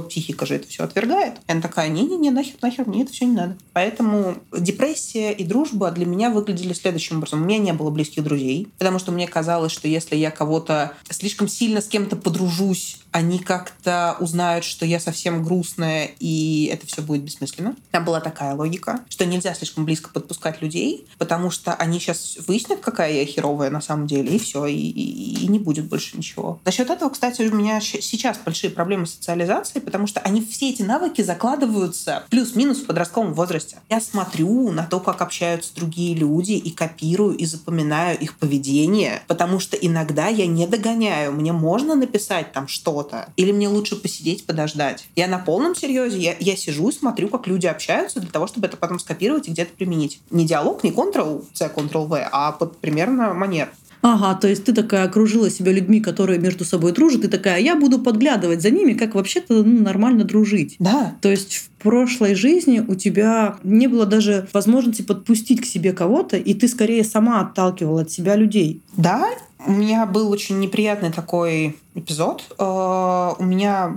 [0.08, 1.36] психика же это все отвергает.
[1.48, 3.58] И она такая, не-не-не, нахер, нахер, мне это все не надо.
[3.74, 7.42] Поэтому депрессия и дружба для меня выглядели следующим образом.
[7.42, 11.48] У меня не было близких друзей, потому что мне казалось, что если я кого-то слишком
[11.48, 17.23] сильно с кем-то подружусь, они как-то узнают, что я совсем грустная, и это все будет
[17.23, 17.75] бессмысленно.
[17.89, 22.80] Там была такая логика, что нельзя слишком близко подпускать людей, потому что они сейчас выяснят,
[22.80, 26.60] какая я херовая на самом деле, и все, и, и, и не будет больше ничего.
[26.63, 30.69] За счет этого, кстати, у меня сейчас большие проблемы с социализацией, потому что они все
[30.69, 33.80] эти навыки закладываются плюс-минус в подростковом возрасте.
[33.89, 39.60] Я смотрю на то, как общаются другие люди, и копирую, и запоминаю их поведение, потому
[39.60, 41.32] что иногда я не догоняю.
[41.32, 45.08] Мне можно написать там что-то, или мне лучше посидеть, подождать.
[45.15, 48.67] Я на полном серьезе, я, я сижу и смотрю, как люди общаются для того, чтобы
[48.67, 50.22] это потом скопировать и где-то применить.
[50.30, 53.70] Не диалог, не Ctrl-C, Ctrl-V, а под примерно манер.
[54.13, 57.76] Ага, то есть ты такая окружила себя людьми, которые между собой дружат, и такая, я
[57.76, 60.76] буду подглядывать за ними, как вообще-то ну, нормально дружить.
[60.80, 61.15] Да.
[61.22, 66.38] То есть в прошлой жизни у тебя не было даже возможности подпустить к себе кого-то,
[66.38, 68.82] и ты скорее сама отталкивала от себя людей.
[68.96, 69.28] Да,
[69.65, 72.43] у меня был очень неприятный такой эпизод.
[72.58, 73.93] Э, у меня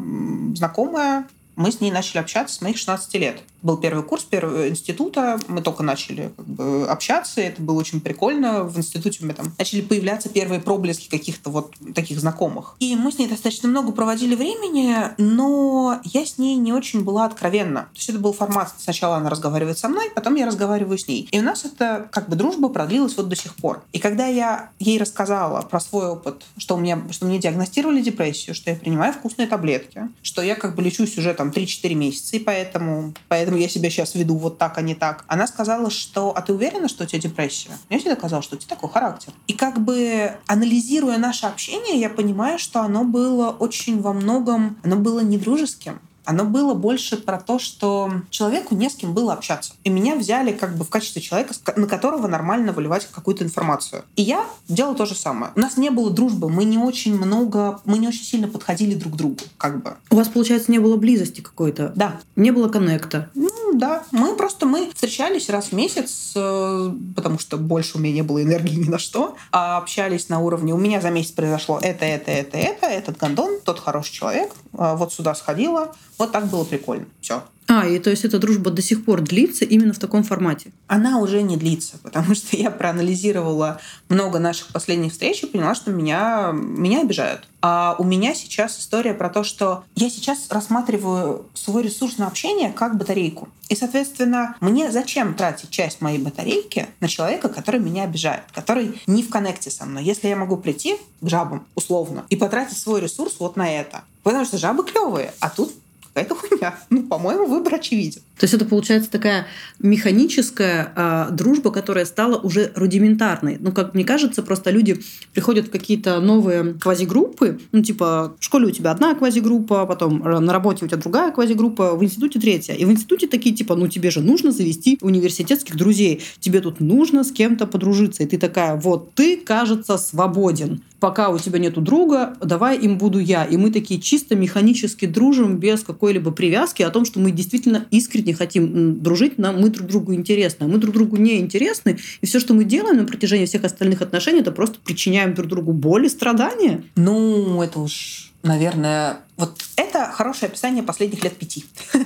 [0.55, 1.27] знакомая,
[1.61, 5.63] мы с ней начали общаться с моих 16 лет был первый курс первого института, мы
[5.63, 8.65] только начали как бы, общаться, это было очень прикольно.
[8.65, 12.77] В институте у меня там начали появляться первые проблески каких-то вот таких знакомых.
[12.81, 17.27] И мы с ней достаточно много проводили времени, но я с ней не очень была
[17.27, 17.83] откровенна.
[17.93, 21.29] То есть это был формат, сначала она разговаривает со мной, потом я разговариваю с ней.
[21.31, 23.83] И у нас это как бы дружба продлилась вот до сих пор.
[23.93, 28.55] И когда я ей рассказала про свой опыт, что, у меня, что мне диагностировали депрессию,
[28.55, 32.39] что я принимаю вкусные таблетки, что я как бы лечусь уже там 3-4 месяца, и
[32.39, 35.25] поэтому, поэтому я себя сейчас веду вот так, а не так.
[35.29, 38.59] Она сказала, что «А ты уверена, что у тебя депрессия?» Я всегда сказала, что у
[38.59, 39.33] тебя такой характер.
[39.47, 44.97] И как бы анализируя наше общение, я понимаю, что оно было очень во многом, оно
[44.97, 49.73] было недружеским оно было больше про то, что человеку не с кем было общаться.
[49.85, 54.05] И меня взяли как бы в качестве человека, на которого нормально выливать какую-то информацию.
[54.15, 55.53] И я делала то же самое.
[55.57, 59.15] У нас не было дружбы, мы не очень много, мы не очень сильно подходили друг
[59.15, 59.97] к другу, как бы.
[60.11, 61.93] У вас, получается, не было близости какой-то?
[61.97, 62.21] Да.
[62.37, 63.29] Не было коннекта?
[63.35, 64.05] Ну, да.
[64.13, 68.43] Мы просто, мы встречались раз в месяц, э, потому что больше у меня не было
[68.43, 72.31] энергии ни на что, а общались на уровне, у меня за месяц произошло это, это,
[72.31, 77.07] это, это, этот гондон, тот хороший человек, а вот сюда сходила, вот так было прикольно.
[77.21, 77.43] Все.
[77.67, 80.73] А, и то есть эта дружба до сих пор длится именно в таком формате?
[80.89, 85.93] Она уже не длится, потому что я проанализировала много наших последних встреч и поняла, что
[85.93, 87.47] меня, меня обижают.
[87.63, 92.73] А у меня сейчас история про то, что я сейчас рассматриваю свой ресурс на общение
[92.73, 93.49] как батарейку.
[93.69, 99.23] И, соответственно, мне зачем тратить часть моей батарейки на человека, который меня обижает, который не
[99.23, 103.37] в коннекте со мной, если я могу прийти к жабам, условно, и потратить свой ресурс
[103.39, 104.03] вот на это.
[104.25, 105.73] Потому что жабы клевые, а тут
[106.13, 106.75] какая-то хуйня.
[106.91, 108.23] Ну, по-моему, выбор очевиден.
[108.41, 109.47] То есть это получается такая
[109.81, 113.59] механическая э, дружба, которая стала уже рудиментарной.
[113.61, 115.03] Ну, как мне кажется, просто люди
[115.35, 117.61] приходят в какие-то новые квазигруппы.
[117.73, 121.95] Ну, типа, в школе у тебя одна квазигруппа, потом на работе у тебя другая квазигруппа,
[121.95, 122.73] в институте третья.
[122.73, 126.23] И в институте такие, типа, ну, тебе же нужно завести университетских друзей.
[126.39, 128.23] Тебе тут нужно с кем-то подружиться.
[128.23, 130.81] И ты такая, вот ты, кажется, свободен.
[131.01, 133.45] Пока у тебя нету друга, давай им буду я.
[133.45, 138.30] И мы такие чисто механически дружим без какой-либо привязки о том, что мы действительно искренне
[138.31, 142.27] не хотим дружить, нам мы друг другу интересны, а мы друг другу не интересны, и
[142.27, 146.07] все, что мы делаем на протяжении всех остальных отношений, это просто причиняем друг другу боль
[146.07, 146.85] и страдания.
[146.97, 151.65] Ну, это уж, наверное, вот это хорошее описание последних лет пяти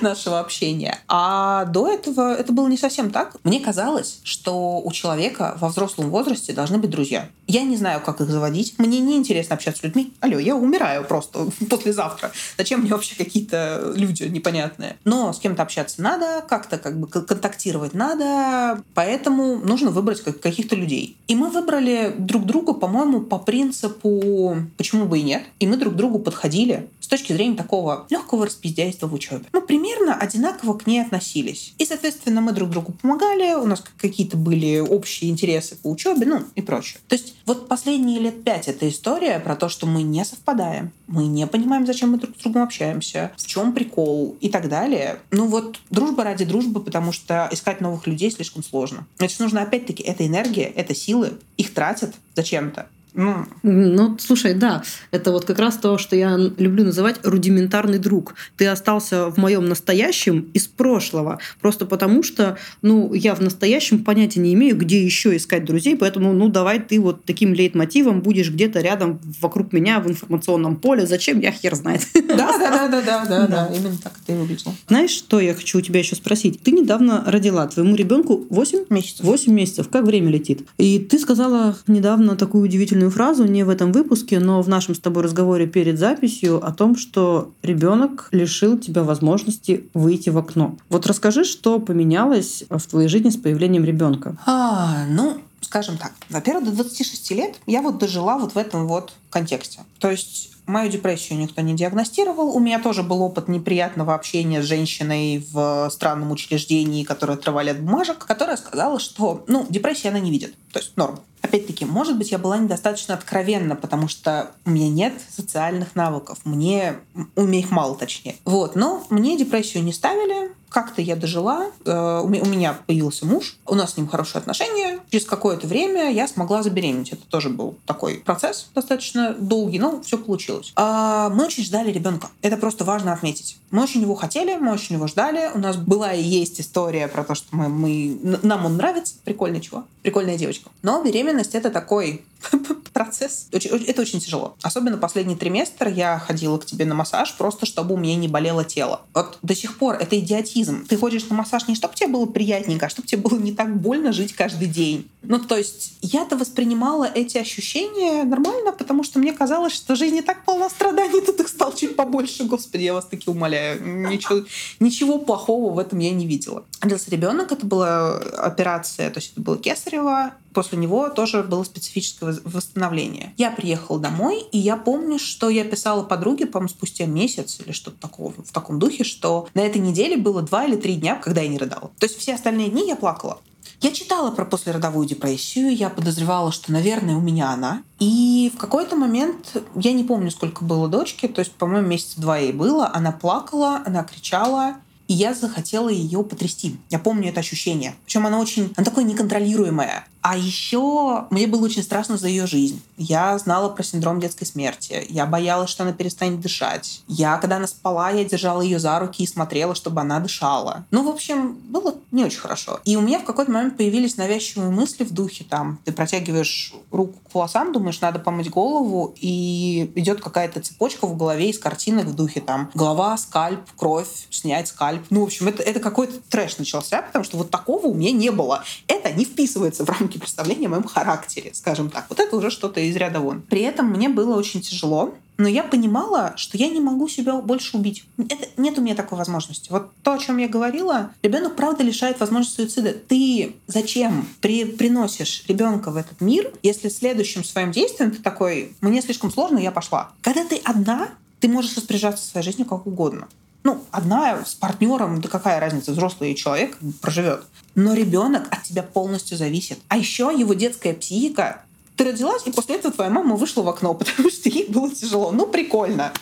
[0.00, 0.98] нашего общения.
[1.08, 3.36] А до этого это было не совсем так.
[3.42, 7.28] Мне казалось, что у человека во взрослом возрасте должны быть друзья.
[7.48, 8.78] Я не знаю, как их заводить.
[8.78, 10.12] Мне не интересно общаться с людьми.
[10.20, 12.30] Алло, я умираю просто послезавтра.
[12.56, 14.96] Зачем мне вообще какие-то люди непонятные?
[15.04, 21.16] Но с кем-то общаться надо, как-то как бы контактировать надо, поэтому нужно выбрать каких-то людей.
[21.26, 25.96] И мы выбрали друг друга, по-моему, по принципу «почему бы и нет?» И мы друг
[25.96, 29.46] другу подходим подходили с точки зрения такого легкого распиздяйства в учебе.
[29.52, 31.72] Мы примерно одинаково к ней относились.
[31.78, 36.42] И, соответственно, мы друг другу помогали, у нас какие-то были общие интересы по учебе, ну
[36.54, 37.00] и прочее.
[37.08, 41.26] То есть вот последние лет пять эта история про то, что мы не совпадаем, мы
[41.26, 45.20] не понимаем, зачем мы друг с другом общаемся, в чем прикол и так далее.
[45.30, 49.06] Ну вот дружба ради дружбы, потому что искать новых людей слишком сложно.
[49.16, 52.88] Значит, нужно опять-таки, это энергия, это силы, их тратят зачем-то.
[53.16, 58.34] Ну, ну, слушай, да, это вот как раз то, что я люблю называть рудиментарный друг.
[58.58, 64.40] Ты остался в моем настоящем из прошлого, просто потому что, ну, я в настоящем понятия
[64.40, 68.80] не имею, где еще искать друзей, поэтому, ну, давай ты вот таким лейтмотивом будешь где-то
[68.80, 71.06] рядом вокруг меня в информационном поле.
[71.06, 71.40] Зачем?
[71.40, 72.06] Я хер знает.
[72.14, 74.74] Да, да, да, да, да, да, именно так это и выглядело.
[74.88, 76.62] Знаешь, что я хочу у тебя еще спросить?
[76.62, 79.24] Ты недавно родила твоему ребенку 8 месяцев.
[79.24, 79.88] 8 месяцев.
[79.88, 80.66] Как время летит?
[80.76, 84.94] И ты сказала недавно такую удивительную длинную фразу, не в этом выпуске, но в нашем
[84.94, 90.76] с тобой разговоре перед записью о том, что ребенок лишил тебя возможности выйти в окно.
[90.88, 94.36] Вот расскажи, что поменялось в твоей жизни с появлением ребенка.
[94.46, 96.12] А, ну, скажем так.
[96.30, 99.80] Во-первых, до 26 лет я вот дожила вот в этом вот контексте.
[99.98, 102.54] То есть Мою депрессию никто не диагностировал.
[102.54, 107.80] У меня тоже был опыт неприятного общения с женщиной в странном учреждении, которая отрывали от
[107.80, 110.54] бумажек, которая сказала, что, ну, депрессия она не видит.
[110.72, 111.20] То есть норм.
[111.42, 116.40] Опять-таки, может быть, я была недостаточно откровенна, потому что у меня нет социальных навыков.
[116.44, 116.96] Мне...
[117.36, 118.34] У меня их мало, точнее.
[118.44, 118.74] Вот.
[118.74, 120.50] Но мне депрессию не ставили.
[120.76, 121.70] Как-то я дожила.
[121.86, 123.56] Э, у меня появился муж.
[123.64, 124.98] У нас с ним хорошие отношения.
[125.10, 127.14] Через какое-то время я смогла забеременеть.
[127.14, 130.74] Это тоже был такой процесс достаточно долгий, но все получилось.
[130.76, 132.28] А мы очень ждали ребенка.
[132.42, 133.56] Это просто важно отметить.
[133.70, 135.50] Мы очень его хотели, мы очень его ждали.
[135.54, 138.38] У нас была и есть история про то, что мы, мы...
[138.42, 139.14] нам он нравится.
[139.24, 139.84] Прикольный чего?
[140.02, 140.68] Прикольная девочка.
[140.82, 142.22] Но беременность— это такой
[142.92, 143.48] процесс.
[143.52, 144.56] Это очень тяжело.
[144.62, 148.64] Особенно последний триместр я ходила к тебе на массаж просто, чтобы у меня не болело
[148.64, 149.02] тело.
[149.12, 150.86] Вот до сих пор это идиотизм.
[150.86, 153.78] Ты ходишь на массаж не чтобы тебе было приятненько, а чтобы тебе было не так
[153.78, 155.10] больно жить каждый день.
[155.22, 160.22] Ну, то есть я-то воспринимала эти ощущения нормально, потому что мне казалось, что жизнь не
[160.22, 162.44] так полна страданий, тут их стало чуть побольше.
[162.44, 164.08] Господи, я вас таки умоляю.
[164.08, 164.44] Ничего,
[164.80, 166.64] ничего плохого в этом я не видела.
[166.80, 172.34] Родился ребенок, это была операция, то есть это было кесарево, после него тоже было специфическое
[172.44, 173.34] восстановление.
[173.36, 177.98] Я приехала домой, и я помню, что я писала подруге, по-моему, спустя месяц или что-то
[178.00, 181.48] такого в таком духе, что на этой неделе было два или три дня, когда я
[181.48, 181.90] не рыдала.
[181.98, 183.38] То есть все остальные дни я плакала.
[183.82, 187.82] Я читала про послеродовую депрессию, я подозревала, что, наверное, у меня она.
[187.98, 192.38] И в какой-то момент, я не помню, сколько было дочки, то есть, по-моему, месяца два
[192.38, 194.76] ей было, она плакала, она кричала,
[195.08, 196.76] и я захотела ее потрясти.
[196.90, 197.94] Я помню это ощущение.
[198.04, 200.06] Причем она очень, она такое неконтролируемое.
[200.28, 202.82] А еще мне было очень страшно за ее жизнь.
[202.96, 205.06] Я знала про синдром детской смерти.
[205.08, 207.02] Я боялась, что она перестанет дышать.
[207.06, 210.84] Я, когда она спала, я держала ее за руки и смотрела, чтобы она дышала.
[210.90, 212.80] Ну, в общем, было не очень хорошо.
[212.84, 215.78] И у меня в какой-то момент появились навязчивые мысли в духе там.
[215.84, 221.50] Ты протягиваешь руку к волосам, думаешь, надо помыть голову, и идет какая-то цепочка в голове
[221.50, 225.04] из картинок в духе там голова, скальп, кровь, снять скальп.
[225.10, 228.32] Ну, в общем, это, это какой-то трэш начался, потому что вот такого у меня не
[228.32, 228.64] было.
[228.88, 232.06] Это не вписывается в рамки представления о моем характере, скажем так.
[232.08, 233.42] Вот это уже что-то из ряда вон.
[233.42, 237.76] При этом мне было очень тяжело, но я понимала, что я не могу себя больше
[237.76, 238.04] убить.
[238.16, 239.70] Это, нет у меня такой возможности.
[239.70, 242.94] Вот то, о чем я говорила, ребенок правда лишает возможности суицида.
[242.94, 249.02] Ты зачем при, приносишь ребенка в этот мир, если следующим своим действием ты такой, мне
[249.02, 250.12] слишком сложно, я пошла.
[250.22, 253.28] Когда ты одна, ты можешь распоряжаться своей жизнью как угодно.
[253.66, 257.42] Ну, одна с партнером, да какая разница, взрослый человек проживет.
[257.74, 259.80] Но ребенок от тебя полностью зависит.
[259.88, 261.62] А еще его детская психика
[261.96, 265.32] ты родилась, и после этого твоя мама вышла в окно, потому что ей было тяжело.
[265.32, 266.12] Ну, прикольно.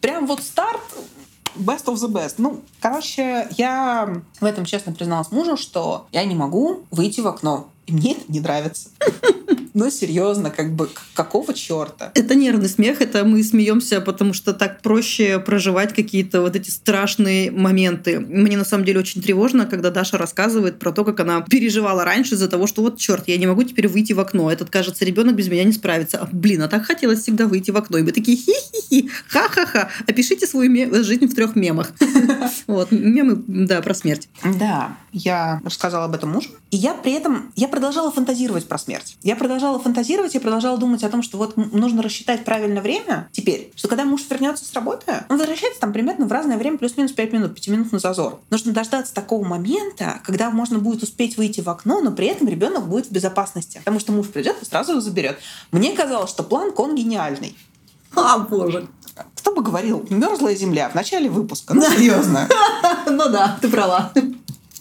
[0.00, 0.80] Прям вот старт
[1.56, 2.34] best of the best.
[2.38, 7.68] Ну, короче, я в этом честно призналась мужу, что я не могу выйти в окно.
[7.86, 8.88] И мне это не нравится.
[9.74, 12.12] Но серьезно, как бы какого черта?
[12.14, 17.50] Это нервный смех, это мы смеемся, потому что так проще проживать какие-то вот эти страшные
[17.50, 18.20] моменты.
[18.20, 22.34] Мне на самом деле очень тревожно, когда Даша рассказывает про то, как она переживала раньше
[22.34, 24.52] из-за того, что вот черт, я не могу теперь выйти в окно.
[24.52, 26.18] Этот, кажется, ребенок без меня не справится.
[26.18, 27.96] А, блин, а так хотелось всегда выйти в окно.
[27.96, 29.88] И мы такие хи-хи-хи, ха-ха-ха.
[30.06, 31.92] Опишите свою жизнь в трех мемах.
[32.66, 34.28] Вот, мемы, да, про смерть.
[34.58, 36.50] Да, я рассказала об этом мужу.
[36.70, 39.16] И я при этом, я продолжала фантазировать про смерть.
[39.22, 43.72] Я продолжала фантазировать, я продолжала думать о том, что вот нужно рассчитать правильно время теперь,
[43.74, 47.32] что когда муж вернется с работы, он возвращается там примерно в разное время, плюс-минус 5
[47.32, 48.40] минут, 5 минут на зазор.
[48.50, 52.86] Нужно дождаться такого момента, когда можно будет успеть выйти в окно, но при этом ребенок
[52.86, 55.38] будет в безопасности, потому что муж придет и сразу его заберет.
[55.72, 57.56] Мне казалось, что план конгениальный.
[58.14, 58.86] А, боже.
[59.36, 61.74] Кто бы говорил, мерзлая земля в начале выпуска.
[61.74, 62.48] Ну, серьезно.
[63.06, 64.12] Ну да, ты права.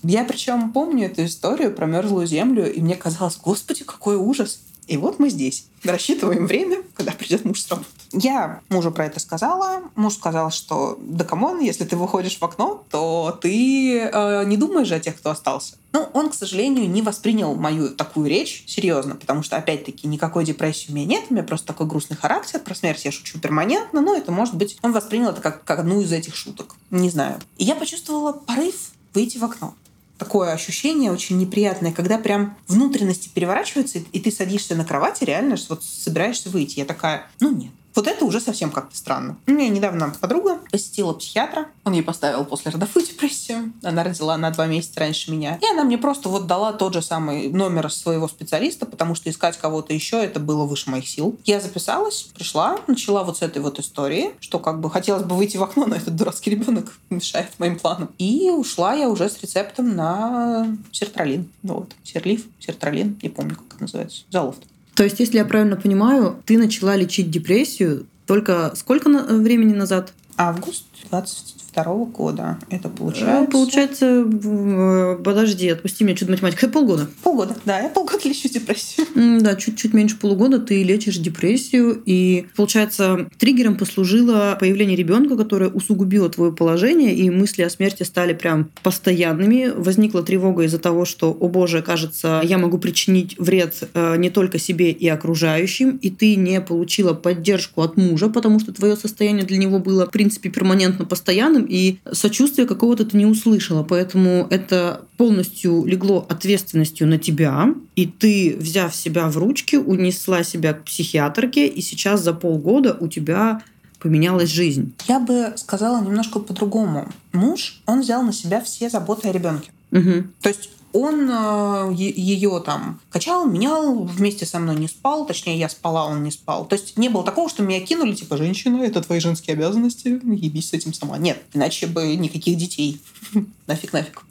[0.03, 4.61] Я причем помню эту историю про мерзлую землю, и мне казалось, господи, какой ужас.
[4.87, 5.67] И вот мы здесь.
[5.83, 7.87] Рассчитываем время, когда придет муж с работы.
[8.13, 9.83] Я мужу про это сказала.
[9.95, 14.57] Муж сказал, что да come on, если ты выходишь в окно, то ты э, не
[14.57, 15.75] думаешь о тех, кто остался.
[15.93, 20.91] Ну, он, к сожалению, не воспринял мою такую речь серьезно, потому что, опять-таки, никакой депрессии
[20.91, 24.15] у меня нет, у меня просто такой грустный характер, про смерть я шучу перманентно, но
[24.15, 26.75] это, может быть, он воспринял это как, как одну из этих шуток.
[26.89, 27.39] Не знаю.
[27.57, 29.73] И я почувствовала порыв выйти в окно
[30.21, 35.83] такое ощущение очень неприятное, когда прям внутренности переворачиваются, и ты садишься на кровати, реально вот
[35.83, 36.77] собираешься выйти.
[36.77, 39.37] Я такая, ну нет, Вот это уже совсем как-то странно.
[39.47, 41.67] У меня недавно подруга посетила психиатра.
[41.83, 43.73] Он ей поставил послеродовую депрессию.
[43.83, 45.59] Она родила на два месяца раньше меня.
[45.61, 49.57] И она мне просто вот дала тот же самый номер своего специалиста, потому что искать
[49.57, 51.37] кого-то еще это было выше моих сил.
[51.45, 55.57] Я записалась, пришла, начала вот с этой вот истории, что как бы хотелось бы выйти
[55.57, 58.09] в окно, но этот дурацкий ребенок мешает моим планам.
[58.17, 61.49] И ушла я уже с рецептом на сертралин.
[61.63, 61.93] Вот.
[62.03, 64.23] Серлив, сертралин, не помню, как это называется.
[64.29, 64.70] Залофт.
[64.95, 70.13] То есть, если я правильно понимаю, ты начала лечить депрессию только сколько времени назад?
[70.37, 72.59] Август 20 второго года.
[72.69, 73.51] Это получается...
[73.51, 76.67] Получается, э, подожди, отпусти меня, что-то математика.
[76.67, 77.07] Полгода.
[77.23, 79.07] Полгода, да, я полгода лечу депрессию.
[79.41, 86.29] Да, чуть-чуть меньше полугода ты лечишь депрессию, и, получается, триггером послужило появление ребенка, которое усугубило
[86.29, 89.71] твое положение, и мысли о смерти стали прям постоянными.
[89.75, 94.59] Возникла тревога из-за того, что, о боже, кажется, я могу причинить вред э, не только
[94.59, 99.57] себе и окружающим, и ты не получила поддержку от мужа, потому что твое состояние для
[99.57, 103.83] него было, в принципе, перманентно постоянным, рядом, и сочувствия какого-то ты не услышала.
[103.83, 110.73] Поэтому это полностью легло ответственностью на тебя, и ты, взяв себя в ручки, унесла себя
[110.73, 113.61] к психиатрке, и сейчас за полгода у тебя
[113.99, 114.93] поменялась жизнь.
[115.07, 117.07] Я бы сказала немножко по-другому.
[117.33, 119.69] Муж, он взял на себя все заботы о ребенке.
[119.91, 120.23] Угу.
[120.41, 125.69] То есть он э, ее там качал, менял, вместе со мной не спал, точнее, я
[125.69, 126.65] спала, он не спал.
[126.65, 130.69] То есть не было такого, что меня кинули, типа, женщина, это твои женские обязанности, ебись
[130.69, 131.17] с этим сама.
[131.17, 133.01] Нет, иначе бы никаких детей.
[133.67, 134.21] нафиг, нафиг.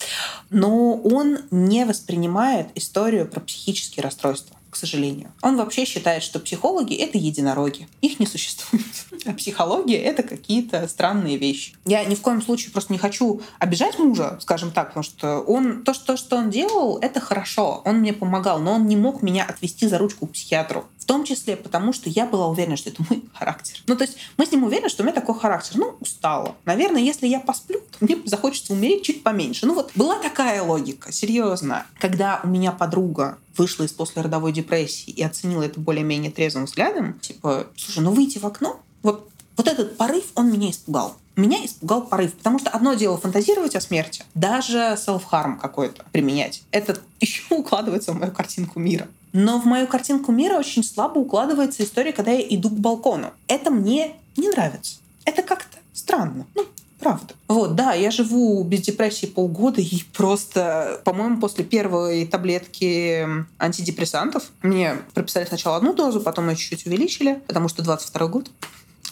[0.50, 5.32] Но он не воспринимает историю про психические расстройства к сожалению.
[5.42, 7.88] Он вообще считает, что психологи— это единороги.
[8.00, 8.84] Их не существует.
[9.26, 11.74] А психология— это какие-то странные вещи.
[11.84, 15.82] Я ни в коем случае просто не хочу обижать мужа, скажем так, потому что он
[15.82, 17.82] то, что, что он делал, это хорошо.
[17.84, 20.86] Он мне помогал, но он не мог меня отвести за ручку к психиатру.
[20.98, 23.76] В том числе потому, что я была уверена, что это мой характер.
[23.86, 25.76] Ну, то есть мы с ним уверены, что у меня такой характер.
[25.76, 26.56] Ну, устала.
[26.64, 29.66] Наверное, если я посплю, то мне захочется умереть чуть поменьше.
[29.66, 31.86] Ну вот была такая логика, серьезно.
[31.98, 37.66] Когда у меня подруга вышла из послеродовой депрессии и оценила это более-менее трезвым взглядом, типа,
[37.76, 41.16] слушай, ну выйти в окно, вот, вот этот порыв, он меня испугал.
[41.36, 46.62] Меня испугал порыв, потому что одно дело фантазировать о смерти, даже self-harm какой-то применять.
[46.70, 49.08] Это еще укладывается в мою картинку мира.
[49.32, 53.32] Но в мою картинку мира очень слабо укладывается история, когда я иду к балкону.
[53.46, 54.96] Это мне не нравится.
[55.24, 56.46] Это как-то странно.
[56.54, 56.66] Ну,
[57.00, 57.34] Правда.
[57.48, 63.26] Вот, да, я живу без депрессии полгода, и просто, по-моему, после первой таблетки
[63.58, 68.50] антидепрессантов мне прописали сначала одну дозу, потом ее чуть-чуть увеличили, потому что 22 год.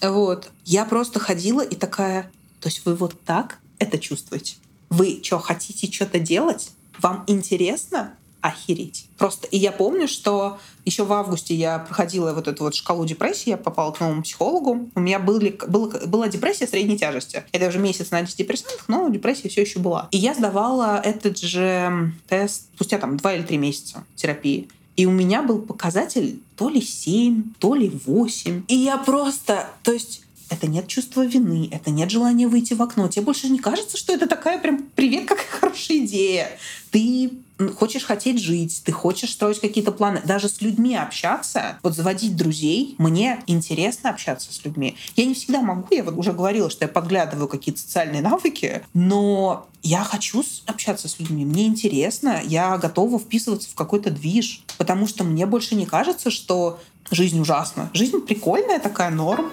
[0.03, 0.51] Вот.
[0.65, 4.57] Я просто ходила и такая, то есть вы вот так это чувствуете?
[4.91, 6.71] Вы что, хотите что-то делать?
[6.99, 8.15] Вам интересно?
[8.41, 9.07] Охереть.
[9.19, 13.51] Просто и я помню, что еще в августе я проходила вот эту вот шкалу депрессии,
[13.51, 14.89] я попала к новому психологу.
[14.95, 17.45] У меня были, был, была депрессия средней тяжести.
[17.53, 20.09] Это уже месяц на антидепрессантах, но депрессия все еще была.
[20.13, 24.69] И я сдавала этот же тест спустя там два или три месяца терапии.
[24.97, 28.65] И у меня был показатель то ли 7, то ли 8.
[28.67, 33.07] И я просто, то есть это нет чувства вины, это нет желания выйти в окно.
[33.09, 36.51] Тебе больше не кажется, что это такая прям привет, какая хорошая идея.
[36.91, 37.31] Ты
[37.77, 42.95] хочешь хотеть жить, ты хочешь строить какие-то планы, даже с людьми общаться, вот заводить друзей.
[42.99, 44.97] Мне интересно общаться с людьми.
[45.17, 49.67] Я не всегда могу, я вот уже говорила, что я подглядываю какие-то социальные навыки, но
[49.83, 55.25] я хочу общаться с людьми, мне интересно, я готова вписываться в какой-то движ, потому что
[55.25, 56.79] мне больше не кажется, что
[57.11, 57.91] жизнь ужасна.
[57.95, 59.51] Жизнь прикольная такая, норм.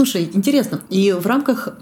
[0.00, 0.80] Слушай, интересно.
[0.88, 1.76] И в рамках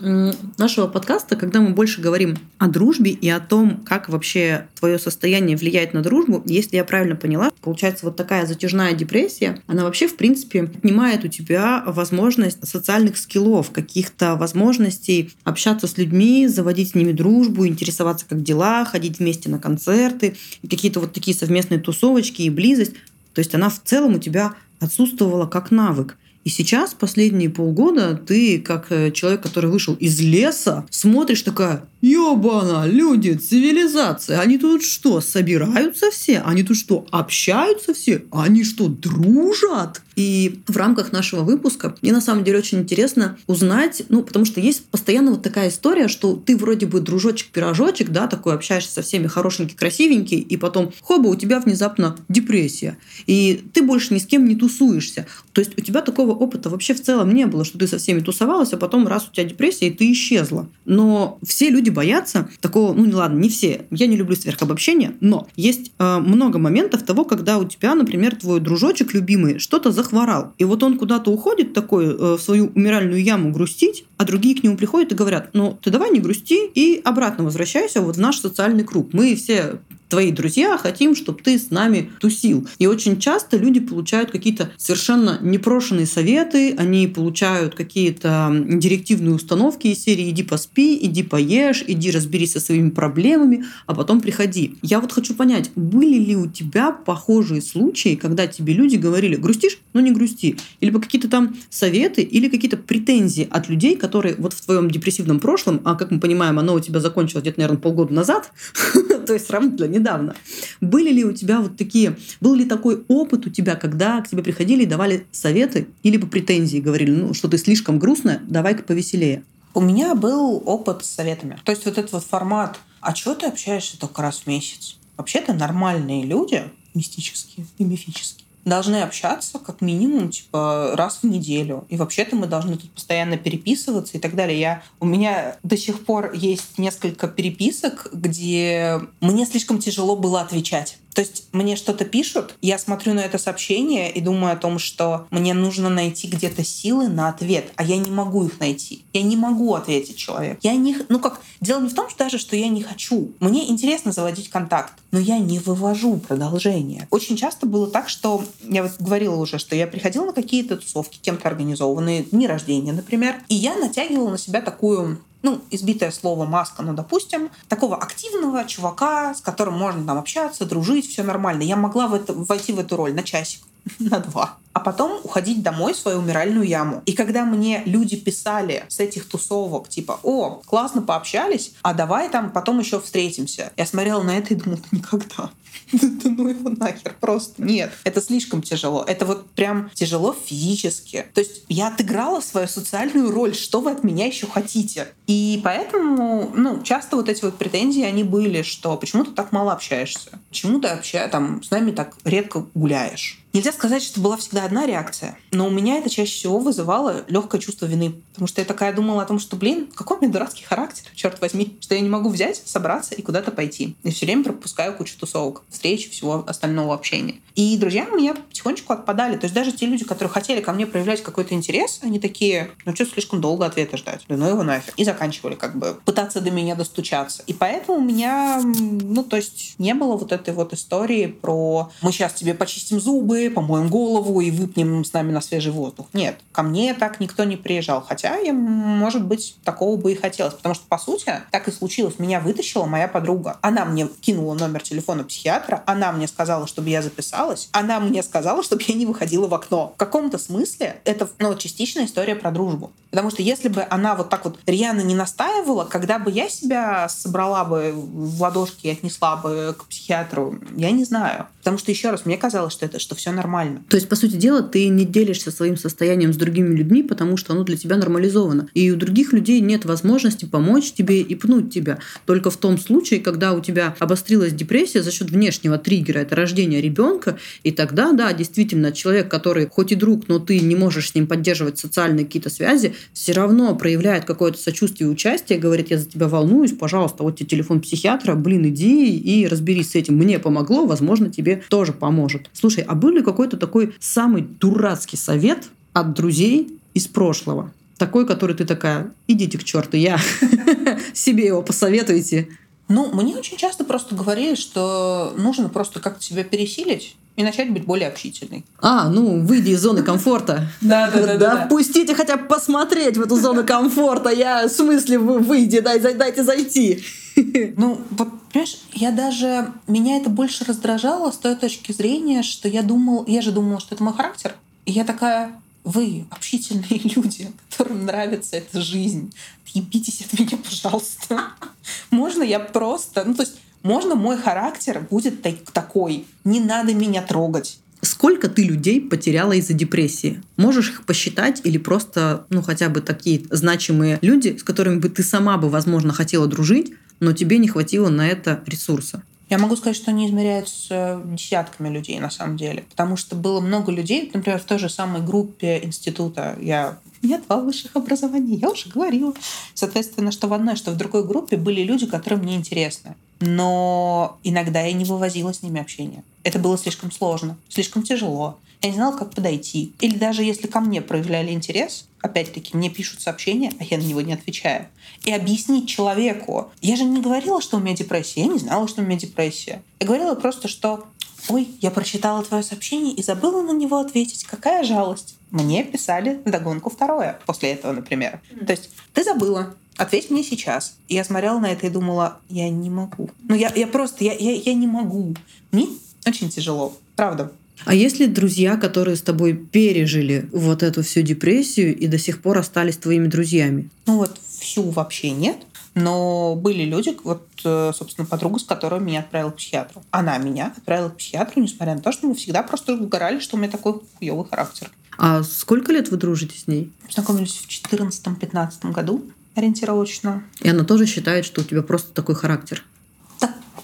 [0.57, 5.57] нашего подкаста, когда мы больше говорим о дружбе и о том, как вообще твое состояние
[5.57, 10.17] влияет на дружбу, если я правильно поняла, получается вот такая затяжная депрессия, она вообще, в
[10.17, 17.13] принципе, отнимает у тебя возможность социальных скиллов, каких-то возможностей общаться с людьми, заводить с ними
[17.13, 20.37] дружбу, интересоваться, как дела, ходить вместе на концерты,
[20.69, 22.95] какие-то вот такие совместные тусовочки и близость.
[23.33, 26.17] То есть она в целом у тебя отсутствовала как навык.
[26.49, 32.87] И сейчас, последние полгода, ты, как э, человек, который вышел из леса, смотришь такая, Ёбана,
[32.87, 36.41] люди, цивилизация, они тут что, собираются все?
[36.47, 38.25] Они тут что, общаются все?
[38.33, 40.01] Они что, дружат?
[40.19, 44.61] И в рамках нашего выпуска мне на самом деле очень интересно узнать, ну, потому что
[44.61, 49.29] есть постоянно вот такая история, что ты вроде бы дружочек-пирожочек, да, такой общаешься со всеми
[49.29, 54.49] хорошенький, красивенький, и потом, хоба, у тебя внезапно депрессия, и ты больше ни с кем
[54.49, 55.29] не тусуешься.
[55.53, 58.19] То есть у тебя такого опыта вообще в целом не было, что ты со всеми
[58.19, 60.69] тусовалась, а потом раз у тебя депрессия, и ты исчезла.
[60.85, 65.93] Но все люди боятся такого, ну ладно, не все, я не люблю сверхобобщения, но есть
[66.01, 70.55] э, много моментов того, когда у тебя, например, твой дружочек любимый что-то захворал хворал.
[70.59, 74.63] И вот он куда-то уходит такой э, в свою умиральную яму грустить, а другие к
[74.63, 78.39] нему приходят и говорят, ну ты давай не грусти и обратно возвращайся вот в наш
[78.39, 79.13] социальный круг.
[79.13, 82.67] Мы все твои друзья хотим, чтобы ты с нами тусил.
[82.79, 90.03] И очень часто люди получают какие-то совершенно непрошенные советы, они получают какие-то директивные установки из
[90.03, 94.77] серии «иди поспи», «иди поешь», «иди разберись со своими проблемами, а потом приходи».
[94.83, 99.79] Я вот хочу понять, были ли у тебя похожие случаи, когда тебе люди говорили «грустишь?
[99.93, 100.57] Ну не грусти».
[100.81, 105.81] Или какие-то там советы, или какие-то претензии от людей, которые вот в твоем депрессивном прошлом,
[105.85, 108.53] а как мы понимаем, оно у тебя закончилось где-то, наверное, полгода назад,
[109.27, 110.35] то есть сравнительно недавно.
[110.81, 114.43] Были ли у тебя вот такие, был ли такой опыт у тебя, когда к тебе
[114.43, 119.43] приходили и давали советы или по претензии, говорили, ну, что ты слишком грустная, давай-ка повеселее?
[119.75, 121.59] У меня был опыт с советами.
[121.65, 125.53] То есть вот этот вот формат «А чего ты общаешься только раз в месяц?» Вообще-то
[125.53, 131.87] нормальные люди, мистические и мифические, должны общаться как минимум типа раз в неделю.
[131.89, 134.59] И вообще-то мы должны тут постоянно переписываться и так далее.
[134.59, 140.99] Я, у меня до сих пор есть несколько переписок, где мне слишком тяжело было отвечать.
[141.19, 145.27] То есть мне что-то пишут, я смотрю на это сообщение и думаю о том, что
[145.33, 149.03] мне нужно найти где-то силы на ответ, а я не могу их найти.
[149.13, 150.61] Я не могу ответить человеку.
[150.63, 150.97] Я не...
[151.09, 153.33] Ну как, дело не в том, что даже, что я не хочу.
[153.41, 157.09] Мне интересно заводить контакт, но я не вывожу продолжение.
[157.11, 161.19] Очень часто было так, что я вот говорила уже, что я приходила на какие-то тусовки,
[161.21, 166.83] кем-то организованные, дни рождения, например, и я натягивала на себя такую ну, избитое слово маска,
[166.83, 171.63] но, допустим, такого активного чувака, с которым можно там общаться, дружить, все нормально.
[171.63, 173.63] Я могла в это, войти в эту роль на часик,
[173.99, 177.03] на два а потом уходить домой в свою умиральную яму.
[177.05, 182.53] И когда мне люди писали с этих тусовок, типа, о, классно пообщались, а давай там
[182.53, 183.73] потом еще встретимся.
[183.77, 185.51] Я смотрела на это и думала, никогда.
[185.93, 187.93] Да ну его нахер, просто нет.
[188.05, 189.05] Это слишком тяжело.
[189.05, 191.27] Это вот прям тяжело физически.
[191.35, 193.55] То есть я отыграла свою социальную роль.
[193.55, 195.09] Что вы от меня еще хотите?
[195.27, 199.73] И поэтому, ну, часто вот эти вот претензии, они были, что почему ты так мало
[199.73, 200.39] общаешься?
[200.51, 203.38] Почему ты общаешься, там, с нами так редко гуляешь?
[203.53, 207.61] Нельзя сказать, что была всегда одна реакция, но у меня это чаще всего вызывало легкое
[207.61, 208.15] чувство вины.
[208.33, 211.41] Потому что я такая думала о том, что, блин, какой у меня дурацкий характер, черт
[211.41, 213.97] возьми, что я не могу взять, собраться и куда-то пойти.
[214.05, 217.37] И все время пропускаю кучу тусовок, встреч, всего остального общения.
[217.55, 219.37] И друзья у меня потихонечку отпадали.
[219.37, 222.95] То есть даже те люди, которые хотели ко мне проявлять какой-то интерес, они такие, ну
[222.95, 224.25] что, слишком долго ответа ждать.
[224.29, 224.95] Да ну его нафиг.
[224.97, 227.43] И заканчивали как бы пытаться до меня достучаться.
[227.49, 232.13] И поэтому у меня, ну то есть не было вот этой вот истории про мы
[232.13, 236.07] сейчас тебе почистим зубы, помоем голову и выпнем с нами на свежий воздух.
[236.13, 238.05] Нет, ко мне так никто не приезжал.
[238.07, 240.55] Хотя я, может быть, такого бы и хотелось.
[240.55, 242.19] Потому что, по сути, так и случилось.
[242.19, 243.57] Меня вытащила моя подруга.
[243.63, 248.23] Она мне кинула номер телефона психиатра, она мне сказала, чтобы я записала осталось, она мне
[248.23, 249.93] сказала, чтобы я не выходила в окно.
[249.95, 252.93] В каком-то смысле это ну, частичная история про дружбу.
[253.11, 257.09] Потому что если бы она вот так вот рьяно не настаивала, когда бы я себя
[257.09, 261.47] собрала бы в ладошки и отнесла бы к психиатру, я не знаю.
[261.59, 263.83] Потому что, еще раз, мне казалось, что это что все нормально.
[263.89, 267.53] То есть, по сути дела, ты не делишься своим состоянием с другими людьми, потому что
[267.53, 268.69] оно для тебя нормализовано.
[268.75, 271.99] И у других людей нет возможности помочь тебе и пнуть тебя.
[272.27, 276.81] Только в том случае, когда у тебя обострилась депрессия за счет внешнего триггера, это рождение
[276.81, 281.15] ребенка, и тогда, да, действительно, человек, который хоть и друг, но ты не можешь с
[281.15, 286.07] ним поддерживать социальные какие-то связи, все равно проявляет какое-то сочувствие и участие, говорит, я за
[286.07, 290.17] тебя волнуюсь, пожалуйста, вот тебе телефон психиатра, блин, иди и разберись с этим.
[290.17, 292.49] Мне помогло, возможно, тебе тоже поможет.
[292.53, 297.73] Слушай, а был ли какой-то такой самый дурацкий совет от друзей из прошлого?
[297.99, 300.19] Такой, который ты такая, идите к черту, я
[301.13, 302.49] себе его посоветуйте.
[302.89, 307.85] Ну, мне очень часто просто говорили, что нужно просто как-то себя пересилить и начать быть
[307.85, 308.65] более общительной.
[308.81, 310.67] А, ну, выйди из зоны комфорта.
[310.81, 311.37] Да, да, да.
[311.37, 314.31] Да, пустите хотя бы посмотреть в эту зону комфорта.
[314.31, 317.05] Я, в смысле, вы выйди, дай, дайте зайти.
[317.77, 319.73] Ну, вот, понимаешь, я даже...
[319.87, 323.25] Меня это больше раздражало с той точки зрения, что я думал...
[323.27, 324.55] Я же думала, что это мой характер.
[324.87, 325.53] И я такая,
[325.85, 329.33] вы общительные люди, которым нравится эта жизнь.
[329.67, 331.53] Ебитесь от меня, пожалуйста.
[332.11, 333.25] Можно я просто...
[333.25, 335.41] Ну, то есть можно мой характер будет
[335.73, 336.27] такой.
[336.45, 337.79] Не надо меня трогать.
[338.01, 340.43] Сколько ты людей потеряла из-за депрессии?
[340.57, 345.23] Можешь их посчитать или просто, ну, хотя бы такие значимые люди, с которыми бы ты
[345.23, 349.23] сама бы, возможно, хотела дружить, но тебе не хватило на это ресурса?
[349.51, 352.85] Я могу сказать, что они измеряются десятками людей на самом деле.
[352.91, 356.57] Потому что было много людей, например, в той же самой группе института.
[356.61, 359.33] Я меня два высших образования, я уже говорила.
[359.75, 363.17] Соответственно, что в одной, что в другой группе были люди, которые мне интересны.
[363.41, 366.23] Но иногда я не вывозила с ними общение.
[366.43, 368.59] Это было слишком сложно, слишком тяжело.
[368.83, 369.93] Я не знала, как подойти.
[370.01, 374.21] Или даже если ко мне проявляли интерес, опять-таки, мне пишут сообщения, а я на него
[374.21, 374.87] не отвечаю.
[375.25, 376.71] И объяснить человеку.
[376.81, 378.43] Я же не говорила, что у меня депрессия.
[378.43, 379.83] Я не знала, что у меня депрессия.
[380.01, 381.07] Я говорила просто, что
[381.49, 384.45] «Ой, я прочитала твое сообщение и забыла на него ответить.
[384.45, 388.41] Какая жалость!» Мне писали догонку второе после этого, например.
[388.51, 388.67] Mm-hmm.
[388.67, 390.97] То есть «Ты забыла, ответь мне сейчас».
[391.09, 393.31] И я смотрела на это и думала «Я не могу».
[393.45, 395.35] Ну, я, я просто, я, я, я не могу.
[395.73, 395.89] Мне
[396.27, 397.51] очень тяжело, правда.
[397.85, 402.43] А есть ли друзья, которые с тобой пережили вот эту всю депрессию и до сих
[402.43, 403.91] пор остались твоими друзьями?
[404.07, 405.57] Ну вот всю вообще нет.
[405.95, 410.05] Но были люди, вот, э, собственно, подруга, с которой меня отправила к психиатру.
[410.11, 413.59] Она меня отправила к психиатру, несмотря на то, что мы всегда просто угорали, что у
[413.59, 414.91] меня такой хуёвый характер.
[415.17, 416.93] А сколько лет вы дружите с ней?
[417.07, 419.25] Познакомились в 2014-2015 году
[419.57, 420.45] ориентировочно.
[420.61, 422.85] И она тоже считает, что у тебя просто такой характер?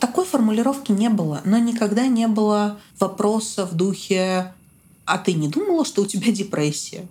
[0.05, 4.53] Так, такой формулировки не было, но никогда не было вопроса в духе
[5.07, 7.07] «А ты не думала, что у тебя депрессия?»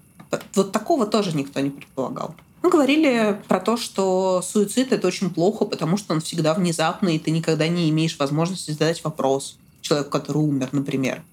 [0.53, 2.35] Вот такого тоже никто не предполагал.
[2.61, 7.19] Мы говорили про то, что суицид— это очень плохо, потому что он всегда внезапный, и
[7.19, 11.23] ты никогда не имеешь возможности задать вопрос человеку, который умер, например.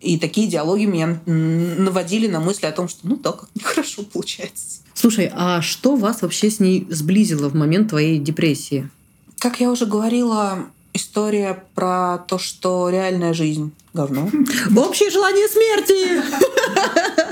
[0.00, 4.80] И такие диалоги меня наводили на мысли о том, что ну да, как нехорошо получается.
[4.94, 8.90] Слушай, а что вас вообще с ней сблизило в момент твоей депрессии?
[9.38, 14.30] Как я уже говорила, история про то, что реальная жизнь— говно.
[14.76, 16.22] Общее желание смерти!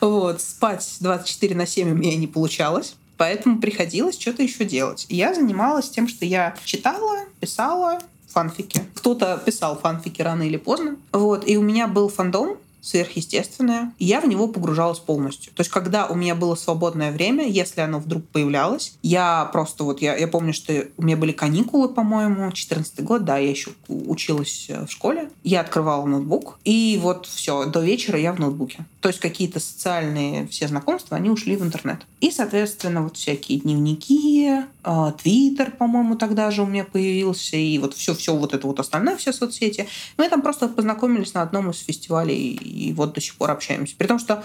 [0.00, 2.94] Вот, спать 24 на 7 у меня не получалось.
[3.18, 5.04] Поэтому приходилось что-то еще делать.
[5.10, 8.82] И я занималась тем, что я читала, писала фанфики.
[8.94, 10.96] Кто-то писал фанфики рано или поздно.
[11.12, 11.46] Вот.
[11.46, 15.52] И у меня был фандом сверхъестественное, и я в него погружалась полностью.
[15.54, 20.02] То есть, когда у меня было свободное время, если оно вдруг появлялось, я просто вот,
[20.02, 24.66] я, я помню, что у меня были каникулы, по-моему, 14 год, да, я еще училась
[24.68, 28.84] э, в школе, я открывала ноутбук, и вот все, до вечера я в ноутбуке.
[29.00, 32.06] То есть, какие-то социальные все знакомства, они ушли в интернет.
[32.20, 37.94] И, соответственно, вот всякие дневники, а, Твиттер, по-моему, тогда же у меня появился, и вот
[37.94, 39.88] все, все вот это вот остальное, все соцсети.
[40.18, 43.94] Мы там просто познакомились на одном из фестивалей и вот до сих пор общаемся.
[43.96, 44.44] При том, что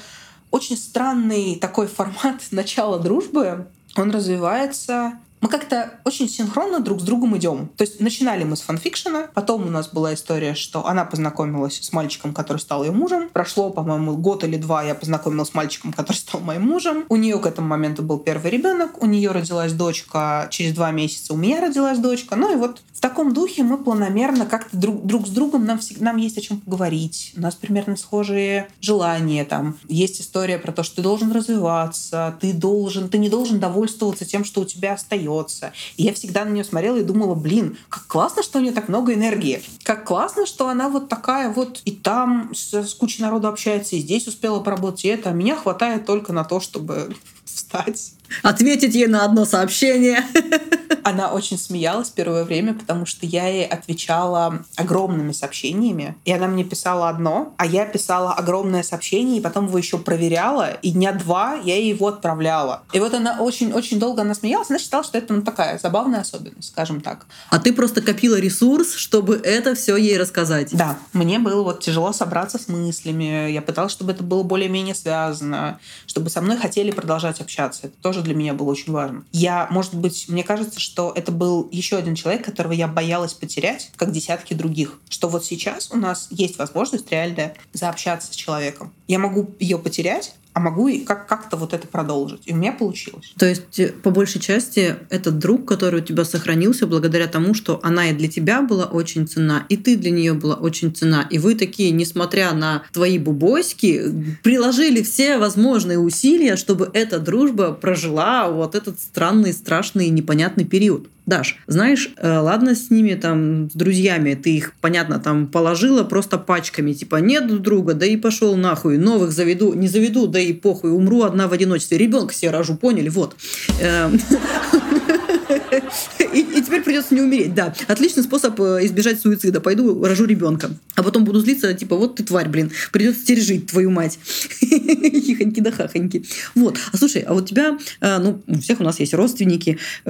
[0.51, 7.37] очень странный такой формат начала дружбы, он развивается мы как-то очень синхронно друг с другом
[7.37, 7.69] идем.
[7.77, 11.91] То есть начинали мы с фанфикшена, потом у нас была история, что она познакомилась с
[11.93, 13.29] мальчиком, который стал ее мужем.
[13.29, 17.05] Прошло, по-моему, год или два, я познакомилась с мальчиком, который стал моим мужем.
[17.09, 21.33] У нее к этому моменту был первый ребенок, у нее родилась дочка, через два месяца
[21.33, 22.35] у меня родилась дочка.
[22.35, 26.05] Ну и вот в таком духе мы планомерно как-то друг, друг с другом, нам, всегда,
[26.05, 27.33] нам есть о чем поговорить.
[27.37, 29.45] У нас примерно схожие желания.
[29.45, 34.25] Там есть история про то, что ты должен развиваться, ты должен, ты не должен довольствоваться
[34.25, 35.73] тем, что у тебя остается остается.
[35.97, 38.87] И я всегда на нее смотрела и думала, блин, как классно, что у нее так
[38.87, 39.63] много энергии.
[39.83, 43.99] Как классно, что она вот такая вот и там с, с кучей народу общается, и
[43.99, 45.29] здесь успела поработать, и это.
[45.29, 47.15] А меня хватает только на то, чтобы
[47.45, 48.13] встать.
[48.43, 50.23] Ответить ей на одно сообщение.
[51.03, 56.15] Она очень смеялась первое время, потому что я ей отвечала огромными сообщениями.
[56.25, 60.71] И она мне писала одно, а я писала огромное сообщение, и потом его еще проверяла,
[60.71, 62.83] и дня два я ей его отправляла.
[62.91, 66.69] И вот она очень-очень долго она смеялась, она считала, что это ну, такая забавная особенность,
[66.69, 67.27] скажем так.
[67.49, 70.69] А ты просто копила ресурс, чтобы это все ей рассказать.
[70.71, 73.51] Да, мне было вот тяжело собраться с мыслями.
[73.51, 77.87] Я пыталась, чтобы это было более-менее связано, чтобы со мной хотели продолжать общаться.
[77.87, 79.25] Это тоже для меня было очень важно.
[79.31, 83.91] Я, может быть, мне кажется, что это был еще один человек, которого я боялась потерять,
[83.95, 84.99] как десятки других.
[85.09, 88.93] Что вот сейчас у нас есть возможность реально заобщаться с человеком.
[89.07, 92.43] Я могу ее потерять, а могу и как- как-то вот это продолжить.
[92.45, 93.33] И у меня получилось.
[93.37, 97.81] То есть, э, по большей части, этот друг, который у тебя сохранился благодаря тому, что
[97.83, 101.27] она и для тебя была очень цена, и ты для нее была очень цена.
[101.29, 104.01] И вы такие, несмотря на твои бубоськи,
[104.43, 111.09] приложили все возможные усилия, чтобы эта дружба прожила вот этот странный, страшный, непонятный период.
[111.25, 116.37] Даш, знаешь, э, ладно с ними там, с друзьями, ты их, понятно, там положила просто
[116.37, 120.91] пачками, типа нет друга, да и пошел нахуй, новых заведу, не заведу, да и похуй,
[120.91, 123.35] умру одна в одиночестве, ребенка себе рожу, поняли, вот.
[123.81, 124.19] Эм.
[126.19, 127.73] И, и теперь придется не умереть, да.
[127.87, 129.61] Отличный способ э, избежать суицида.
[129.61, 130.71] Пойду рожу ребенка.
[130.95, 134.19] А потом буду злиться, типа, вот ты тварь, блин, придется теперь твою мать.
[134.59, 136.25] Хихоньки да хахоньки.
[136.55, 136.77] Вот.
[136.91, 139.77] А слушай, а вот тебя, э, ну, у всех у нас есть родственники,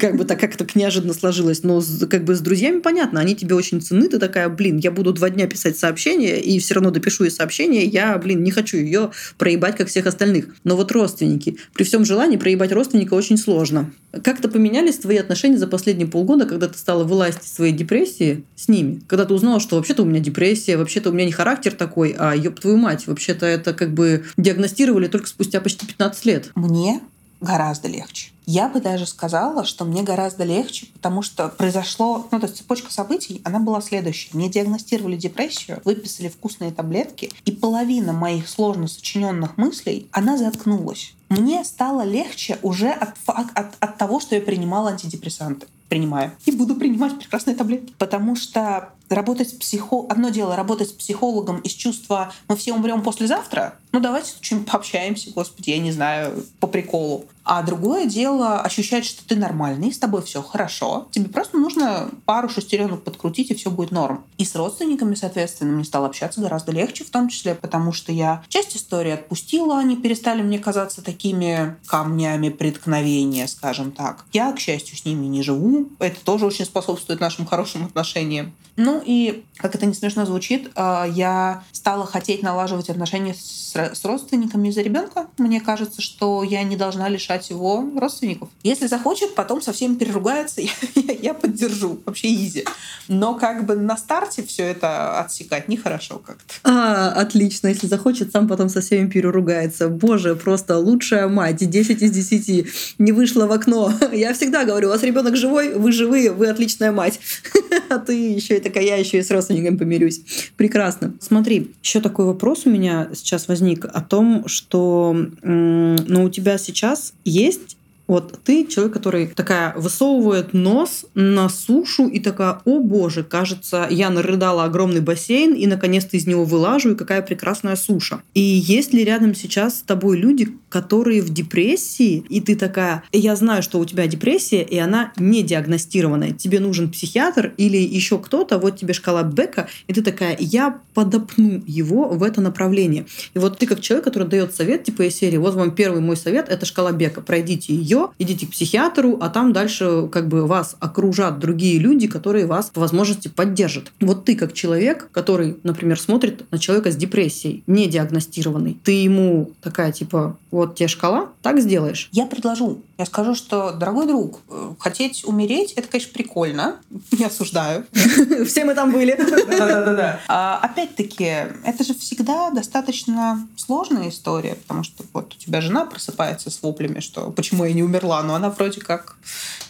[0.00, 3.54] как бы так как то неожиданно сложилось, но как бы с друзьями понятно, они тебе
[3.54, 7.24] очень ценны, ты такая, блин, я буду два дня писать сообщение, и все равно допишу
[7.24, 10.46] ей сообщение, я, блин, не хочу ее проебать, как всех остальных.
[10.64, 13.92] Но вот родственники, при всем желании проебать родственника очень сложно.
[14.22, 18.68] Как-то поменялись твои отношения за последние полгода, когда ты стала вылазить из своей депрессии с
[18.68, 19.02] ними?
[19.06, 22.34] Когда ты узнала, что вообще-то у меня депрессия, вообще-то у меня не характер такой, а
[22.34, 26.50] ёб твою мать, вообще-то это как бы диагностировали только спустя почти 15 лет.
[26.54, 27.02] Мне
[27.42, 28.30] гораздо легче.
[28.46, 32.92] Я бы даже сказала, что мне гораздо легче, потому что произошло, ну, то есть цепочка
[32.92, 34.30] событий, она была следующей.
[34.32, 41.14] Мне диагностировали депрессию, выписали вкусные таблетки, и половина моих сложно сочиненных мыслей, она заткнулась.
[41.28, 46.32] Мне стало легче уже от, от, от того, что я принимала антидепрессанты принимаю.
[46.44, 47.94] И буду принимать прекрасные таблетки.
[47.98, 50.06] Потому что работать с психо...
[50.08, 55.30] Одно дело работать с психологом из чувства «мы все умрем послезавтра», ну давайте что-нибудь пообщаемся,
[55.30, 57.26] господи, я не знаю, по приколу.
[57.44, 61.06] А другое дело ощущать, что ты нормальный, с тобой все хорошо.
[61.12, 64.24] Тебе просто нужно пару шестеренок подкрутить, и все будет норм.
[64.36, 68.42] И с родственниками, соответственно, мне стало общаться гораздо легче, в том числе потому, что я
[68.48, 74.24] часть истории отпустила, они перестали мне казаться такими камнями преткновения, скажем так.
[74.32, 75.83] Я, к счастью, с ними не живу.
[75.98, 78.52] Это тоже очень способствует нашим хорошим отношениям.
[78.76, 84.68] Ну и, как это не смешно звучит, а, я стала хотеть налаживать отношения с родственниками
[84.68, 85.26] из-за ребенка.
[85.38, 88.48] Мне кажется, что я не должна лишать его родственников.
[88.62, 92.00] Если захочет, потом совсем переругается, я, я, я поддержу.
[92.04, 92.64] Вообще изи.
[93.08, 96.54] Но как бы на старте все это отсекать нехорошо как-то.
[96.64, 97.68] А, отлично.
[97.68, 99.88] Если захочет, сам потом со всеми переругается.
[99.88, 101.68] Боже, просто лучшая мать.
[101.68, 102.66] 10 из 10.
[102.98, 103.92] Не вышла в окно.
[104.12, 107.20] Я всегда говорю, у вас ребенок живой, вы живые, вы отличная мать.
[107.90, 110.20] А ты еще и такая, я еще и с родственниками помирюсь.
[110.56, 111.14] Прекрасно.
[111.20, 117.12] Смотри, еще такой вопрос у меня сейчас возник о том, что ну, у тебя сейчас
[117.24, 117.76] есть
[118.06, 124.10] вот ты человек, который такая высовывает нос на сушу и такая, о боже, кажется, я
[124.10, 128.22] нарыдала огромный бассейн и наконец-то из него вылажу, и какая прекрасная суша.
[128.34, 133.36] И есть ли рядом сейчас с тобой люди, которые в депрессии, и ты такая, я
[133.36, 136.32] знаю, что у тебя депрессия, и она не диагностированная.
[136.32, 141.62] Тебе нужен психиатр или еще кто-то, вот тебе шкала Бека, и ты такая, я подопну
[141.66, 143.06] его в это направление.
[143.34, 146.16] И вот ты как человек, который дает совет, типа из серии, вот вам первый мой
[146.16, 150.46] совет, это шкала Бека, пройдите ее, ее, идите к психиатру, а там дальше как бы
[150.46, 153.92] вас окружат другие люди, которые вас по возможности поддержат.
[154.00, 159.50] Вот ты как человек, который, например, смотрит на человека с депрессией, не диагностированный, ты ему
[159.62, 162.08] такая типа, вот тебе шкала, так сделаешь?
[162.12, 162.82] Я предложу.
[162.96, 166.76] Я скажу, что, дорогой друг, э, хотеть умереть, это, конечно, прикольно.
[167.18, 167.86] Не осуждаю.
[168.46, 169.16] Все мы там были.
[169.16, 170.20] Да-да-да.
[170.28, 171.24] А, опять-таки,
[171.64, 177.00] это же всегда достаточно сложная история, потому что вот у тебя жена просыпается с воплями,
[177.00, 179.16] что почему я не умерла, но она вроде как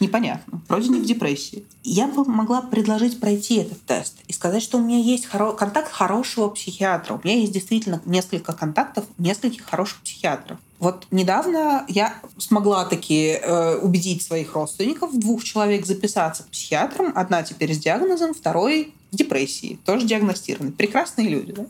[0.00, 1.64] непонятно, вроде не в депрессии.
[1.82, 5.90] Я бы могла предложить пройти этот тест и сказать, что у меня есть хоро- контакт
[5.90, 7.14] хорошего психиатра.
[7.14, 10.58] У меня есть действительно несколько контактов нескольких хороших психиатров.
[10.78, 17.12] Вот недавно я смогла таки э, убедить своих родственников, двух человек, записаться к психиатрам.
[17.14, 20.72] Одна теперь с диагнозом, второй с депрессией, тоже диагностированный.
[20.72, 21.66] Прекрасные люди, да?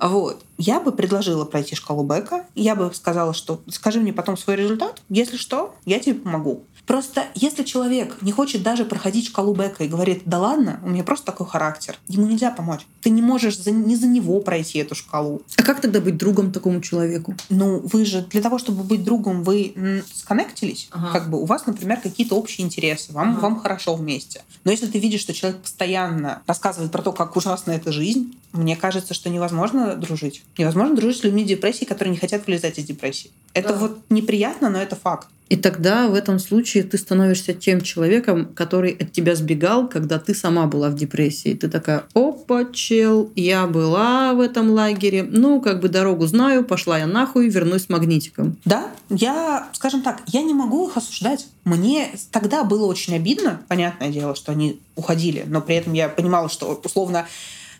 [0.00, 0.44] Вот.
[0.58, 2.46] Я бы предложила пройти шкалу Бека.
[2.54, 5.02] Я бы сказала, что скажи мне потом свой результат.
[5.08, 6.62] Если что, я тебе помогу.
[6.86, 11.04] Просто если человек не хочет даже проходить шкалу Бека и говорит, да ладно, у меня
[11.04, 12.80] просто такой характер, ему нельзя помочь.
[13.00, 15.42] Ты не можешь за, не за него пройти эту шкалу.
[15.56, 17.34] А как тогда быть другом такому человеку?
[17.50, 20.88] Ну, вы же для того, чтобы быть другом, вы сконнектились.
[20.90, 21.12] Ага.
[21.12, 23.40] Как бы у вас, например, какие-то общие интересы, вам, ага.
[23.40, 24.42] вам хорошо вместе.
[24.64, 28.76] Но если ты видишь, что человек постоянно рассказывает про то, как ужасна эта жизнь, мне
[28.76, 30.42] кажется, что невозможно дружить.
[30.58, 33.30] Невозможно дружить с людьми депрессии, которые не хотят вылезать из депрессии.
[33.54, 33.76] Это да.
[33.76, 35.28] вот неприятно, но это факт.
[35.52, 40.34] И тогда в этом случае ты становишься тем человеком, который от тебя сбегал, когда ты
[40.34, 41.52] сама была в депрессии.
[41.52, 46.98] Ты такая, опа, чел, я была в этом лагере, ну, как бы дорогу знаю, пошла
[46.98, 48.56] я нахуй, вернусь с магнитиком.
[48.64, 51.46] Да, я, скажем так, я не могу их осуждать.
[51.64, 56.48] Мне тогда было очень обидно, понятное дело, что они уходили, но при этом я понимала,
[56.48, 57.26] что, условно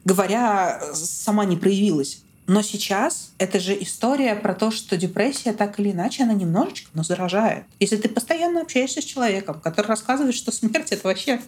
[0.04, 2.20] говоря, сама не проявилась.
[2.46, 7.04] Но сейчас это же история про то, что депрессия так или иначе, она немножечко, но
[7.04, 7.64] заражает.
[7.78, 11.40] Если ты постоянно общаешься с человеком, который рассказывает, что смерть— это вообще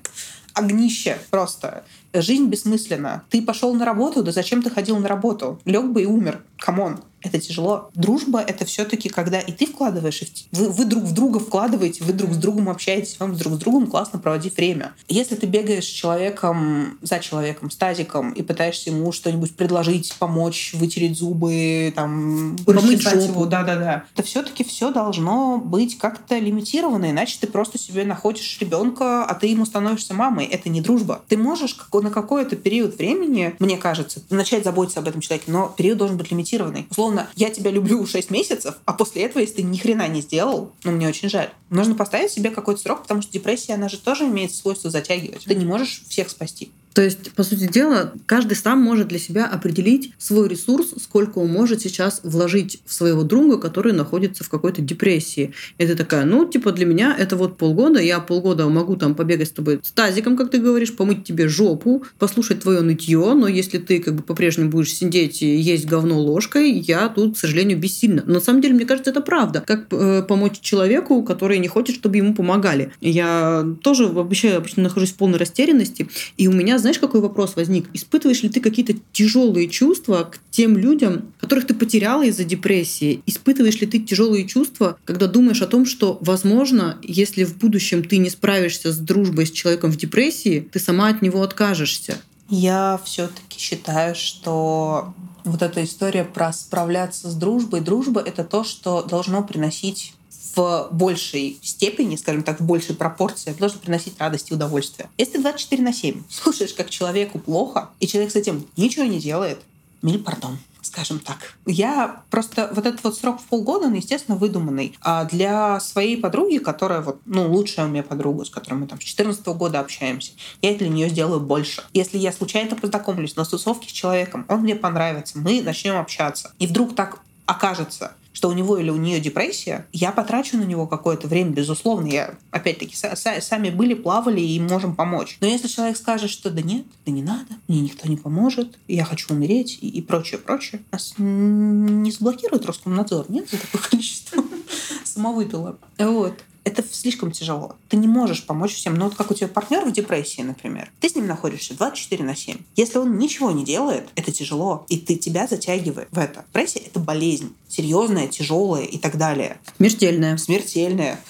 [0.52, 1.84] огнище просто.
[2.14, 3.24] Жизнь бессмысленна.
[3.28, 5.60] Ты пошел на работу, да зачем ты ходил на работу?
[5.64, 6.42] Лег бы и умер.
[6.58, 7.90] Come on это тяжело.
[7.94, 12.04] Дружба— это все таки когда и ты вкладываешь, и вы, вы друг в друга вкладываете,
[12.04, 14.92] вы друг с другом общаетесь, вам друг с другом классно проводить время.
[15.08, 20.74] Если ты бегаешь с человеком, за человеком, с тазиком, и пытаешься ему что-нибудь предложить, помочь,
[20.74, 27.38] вытереть зубы, там, помыть его, да-да-да, то все таки все должно быть как-то лимитировано, иначе
[27.40, 30.44] ты просто себе находишь ребенка, а ты ему становишься мамой.
[30.44, 31.22] Это не дружба.
[31.28, 31.74] Ты можешь
[32.04, 36.30] на какой-то период времени, мне кажется, начать заботиться об этом человеке, но период должен быть
[36.30, 36.86] лимитирован сфокусированный.
[36.90, 40.72] Условно, я тебя люблю 6 месяцев, а после этого, если ты ни хрена не сделал,
[40.84, 41.50] ну, мне очень жаль.
[41.70, 45.44] Нужно поставить себе какой-то срок, потому что депрессия, она же тоже имеет свойство затягивать.
[45.44, 46.70] Ты не можешь всех спасти.
[46.94, 51.48] То есть, по сути дела, каждый сам может для себя определить свой ресурс, сколько он
[51.48, 55.52] может сейчас вложить в своего друга, который находится в какой-то депрессии.
[55.76, 59.50] Ты такая, ну, типа, для меня это вот полгода, я полгода могу там побегать с
[59.50, 63.98] тобой с тазиком, как ты говоришь, помыть тебе жопу, послушать твое нытье, но если ты
[63.98, 68.22] как бы по-прежнему будешь сидеть и есть говно ложкой, я тут, к сожалению, бессильна.
[68.26, 69.64] Но на самом деле, мне кажется, это правда.
[69.66, 72.92] Как э, помочь человеку, который не хочет, чтобы ему помогали.
[73.00, 77.88] Я тоже вообще обычно нахожусь в полной растерянности, и у меня знаешь, какой вопрос возник?
[77.94, 83.22] Испытываешь ли ты какие-то тяжелые чувства к тем людям, которых ты потеряла из-за депрессии?
[83.24, 88.18] Испытываешь ли ты тяжелые чувства, когда думаешь о том, что, возможно, если в будущем ты
[88.18, 92.18] не справишься с дружбой с человеком в депрессии, ты сама от него откажешься?
[92.50, 95.14] Я все-таки считаю, что
[95.44, 100.12] вот эта история про справляться с дружбой, дружба— это то, что должно приносить
[100.54, 105.08] в большей степени, скажем так, в большей пропорции должен приносить радость и удовольствие.
[105.18, 109.20] Если ты 24 на 7 слушаешь, как человеку плохо, и человек с этим ничего не
[109.20, 109.60] делает,
[110.02, 111.54] миль пардон скажем так.
[111.66, 114.96] Я просто вот этот вот срок в полгода, он, естественно, выдуманный.
[115.00, 119.00] А для своей подруги, которая вот, ну, лучшая у меня подруга, с которой мы там
[119.00, 120.32] с 14 года общаемся,
[120.62, 121.82] я для нее сделаю больше.
[121.92, 126.52] Если я случайно познакомлюсь на тусовке с человеком, он мне понравится, мы начнем общаться.
[126.58, 130.86] И вдруг так окажется, что у него или у нее депрессия, я потрачу на него
[130.86, 132.08] какое-то время, безусловно.
[132.08, 135.38] Я, опять-таки, сами были, плавали и можем помочь.
[135.40, 139.04] Но если человек скажет, что да нет, да не надо, мне никто не поможет, я
[139.04, 144.42] хочу умереть и, и прочее, прочее, нас не заблокирует Роскомнадзор, нет, за такое количество
[145.04, 145.78] самовыпила.
[145.98, 147.76] Вот это слишком тяжело.
[147.88, 148.94] Ты не можешь помочь всем.
[148.94, 150.90] Ну вот как у тебя партнер в депрессии, например.
[151.00, 152.56] Ты с ним находишься 24 на 7.
[152.76, 154.86] Если он ничего не делает, это тяжело.
[154.88, 156.44] И ты тебя затягивает в это.
[156.48, 157.54] Депрессия— это болезнь.
[157.68, 159.58] Серьезная, тяжелая и так далее.
[159.76, 160.36] Смертельная.
[160.36, 161.20] Смертельная.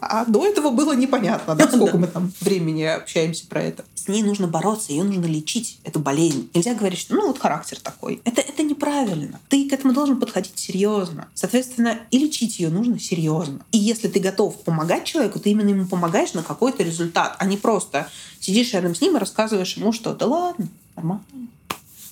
[0.00, 3.84] А до этого было непонятно, да, сколько мы там времени общаемся про это.
[3.94, 6.50] С ней нужно бороться, ее нужно лечить, эту болезнь.
[6.52, 8.20] Нельзя говорить, что ну вот характер такой.
[8.24, 9.40] Это, это неправильно.
[9.48, 11.28] Ты к этому должен подходить серьезно.
[11.34, 13.64] Соответственно, и лечить ее нужно серьезно.
[13.72, 14.73] И если ты готов помогать
[15.04, 18.08] человеку, ты именно ему помогаешь на какой-то результат, а не просто
[18.40, 21.24] сидишь рядом с ним и рассказываешь ему, что да ладно, нормально,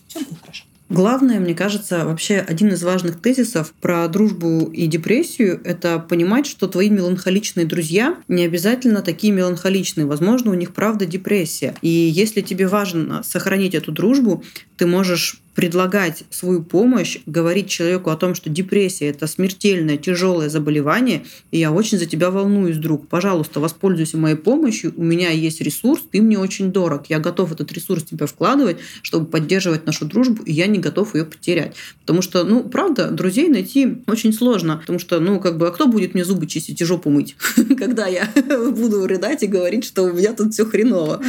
[0.09, 0.65] все будет хорошо.
[0.93, 6.69] Главное, мне кажется, вообще один из важных тезисов про дружбу и депрессию— это понимать, что
[6.69, 10.05] твои меланхоличные друзья не обязательно такие меланхоличные.
[10.05, 11.75] Возможно, у них правда депрессия.
[11.81, 14.45] И если тебе важно сохранить эту дружбу,
[14.77, 21.25] ты можешь предлагать свою помощь, говорить человеку о том, что депрессия– это смертельное, тяжелое заболевание,
[21.51, 23.09] и я очень за тебя волнуюсь, друг.
[23.09, 27.71] Пожалуйста, воспользуйся моей помощью, у меня есть ресурс, ты мне очень дорог, я готов этот
[27.73, 31.75] ресурс тебе вкладывать, чтобы поддерживать нашу дружбу, и я не готов ее потерять.
[32.01, 35.87] Потому что, ну, правда, друзей найти очень сложно, потому что, ну, как бы, а кто
[35.87, 37.37] будет мне зубы чистить и жопу мыть,
[37.79, 38.29] когда я
[38.71, 41.21] буду рыдать и говорить, что у меня тут все хреново.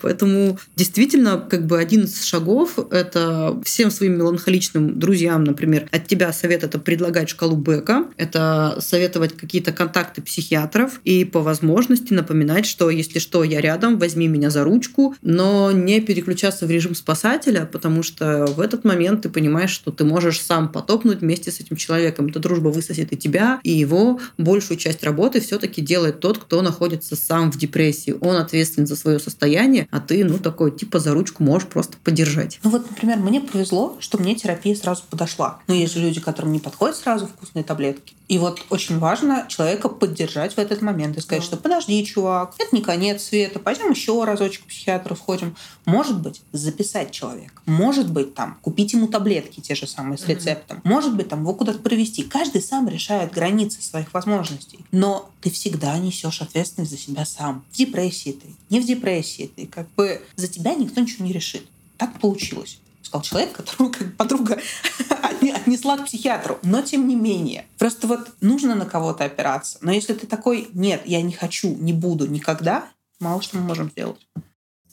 [0.00, 6.32] Поэтому действительно, как бы один из шагов– это всем своим меланхоличным друзьям, например, от тебя
[6.32, 12.90] совет это предлагать шкалу Бека, это советовать какие-то контакты психиатров и по возможности напоминать, что
[12.90, 18.02] если что, я рядом, возьми меня за ручку, но не переключаться в режим спасателя, потому
[18.02, 22.26] что в этот момент ты понимаешь, что ты можешь сам потопнуть вместе с этим человеком.
[22.26, 24.18] Эта дружба высосет и тебя, и его.
[24.36, 28.16] Большую часть работы все-таки делает тот, кто находится сам в депрессии.
[28.20, 32.58] Он ответственен за свое состояние, а ты, ну, такой, типа, за ручку можешь просто поддержать.
[32.64, 35.60] Ну вот, например, мне повезло, что мне терапия сразу подошла.
[35.66, 38.14] Но есть же люди, которым не подходят сразу вкусные таблетки.
[38.30, 41.46] И вот очень важно человека поддержать в этот момент и сказать, да.
[41.46, 45.56] что подожди, чувак, это не конец света, пойдем еще разочек к психиатру сходим.
[45.84, 47.60] Может быть, записать человека.
[47.66, 50.76] Может быть, там, купить ему таблетки те же самые с рецептом.
[50.78, 50.88] Mm-hmm.
[50.88, 52.22] Может быть, там, его куда-то провести.
[52.22, 54.78] Каждый сам решает границы своих возможностей.
[54.92, 57.64] Но ты всегда несешь ответственность за себя сам.
[57.72, 59.66] В депрессии ты, не в депрессии ты.
[59.66, 61.66] Как бы за тебя никто ничего не решит.
[61.96, 64.60] Так получилось сказал человек, которого как подруга
[65.54, 66.58] отнесла к психиатру.
[66.62, 67.66] Но тем не менее.
[67.78, 69.78] Просто вот нужно на кого-то опираться.
[69.80, 72.88] Но если ты такой, нет, я не хочу, не буду никогда,
[73.18, 74.26] мало что мы можем сделать.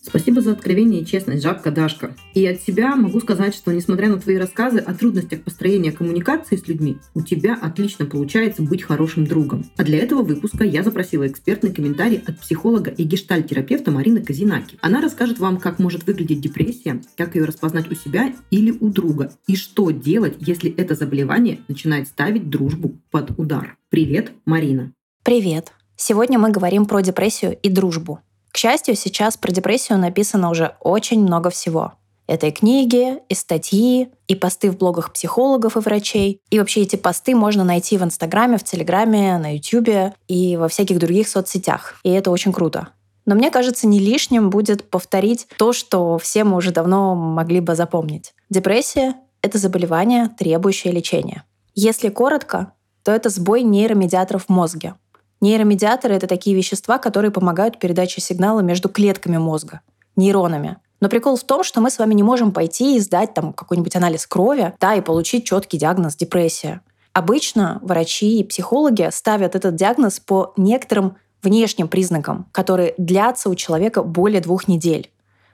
[0.08, 2.16] Спасибо за откровение и честность, Жабка Дашка.
[2.34, 6.66] И от себя могу сказать, что несмотря на твои рассказы о трудностях построения коммуникации с
[6.66, 9.66] людьми, у тебя отлично получается быть хорошим другом.
[9.76, 14.78] А для этого выпуска я запросила экспертный комментарий от психолога и гештальтерапевта Марины Казинаки.
[14.80, 19.34] Она расскажет вам, как может выглядеть депрессия, как ее распознать у себя или у друга,
[19.45, 23.76] и что делать, если это заболевание начинает ставить дружбу под удар.
[23.89, 24.93] Привет, Марина.
[25.24, 25.74] Привет.
[25.97, 28.22] Сегодня мы говорим про депрессию и дружбу.
[28.52, 31.93] К счастью, сейчас про депрессию написано уже очень много всего.
[32.28, 36.41] Это и книги, и статьи, и посты в блогах психологов и врачей.
[36.50, 41.00] И вообще эти посты можно найти в Инстаграме, в Телеграме, на Ютубе и во всяких
[41.00, 41.95] других соцсетях.
[42.04, 42.89] И это очень круто.
[43.26, 47.76] Но мне кажется, не лишним будет повторить то, что все мы уже давно могли бы
[47.76, 48.34] запомнить.
[48.50, 51.43] Депрессия— это заболевание, требующее лечения.
[51.76, 52.74] Если коротко,
[53.04, 54.95] то это сбой нейромедиаторов в мозге.
[55.42, 59.82] Нейромедиаторы— это такие вещества, которые помогают передаче сигнала между клетками мозга,
[60.16, 60.78] нейронами.
[61.00, 63.96] Но прикол в том, что мы с вами не можем пойти и сдать там какой-нибудь
[63.96, 66.82] анализ крови, да, и получить четкий диагноз депрессия.
[67.14, 74.04] Обычно врачи и психологи ставят этот диагноз по некоторым внешним признакам, которые длятся у человека
[74.04, 75.12] более двух недель.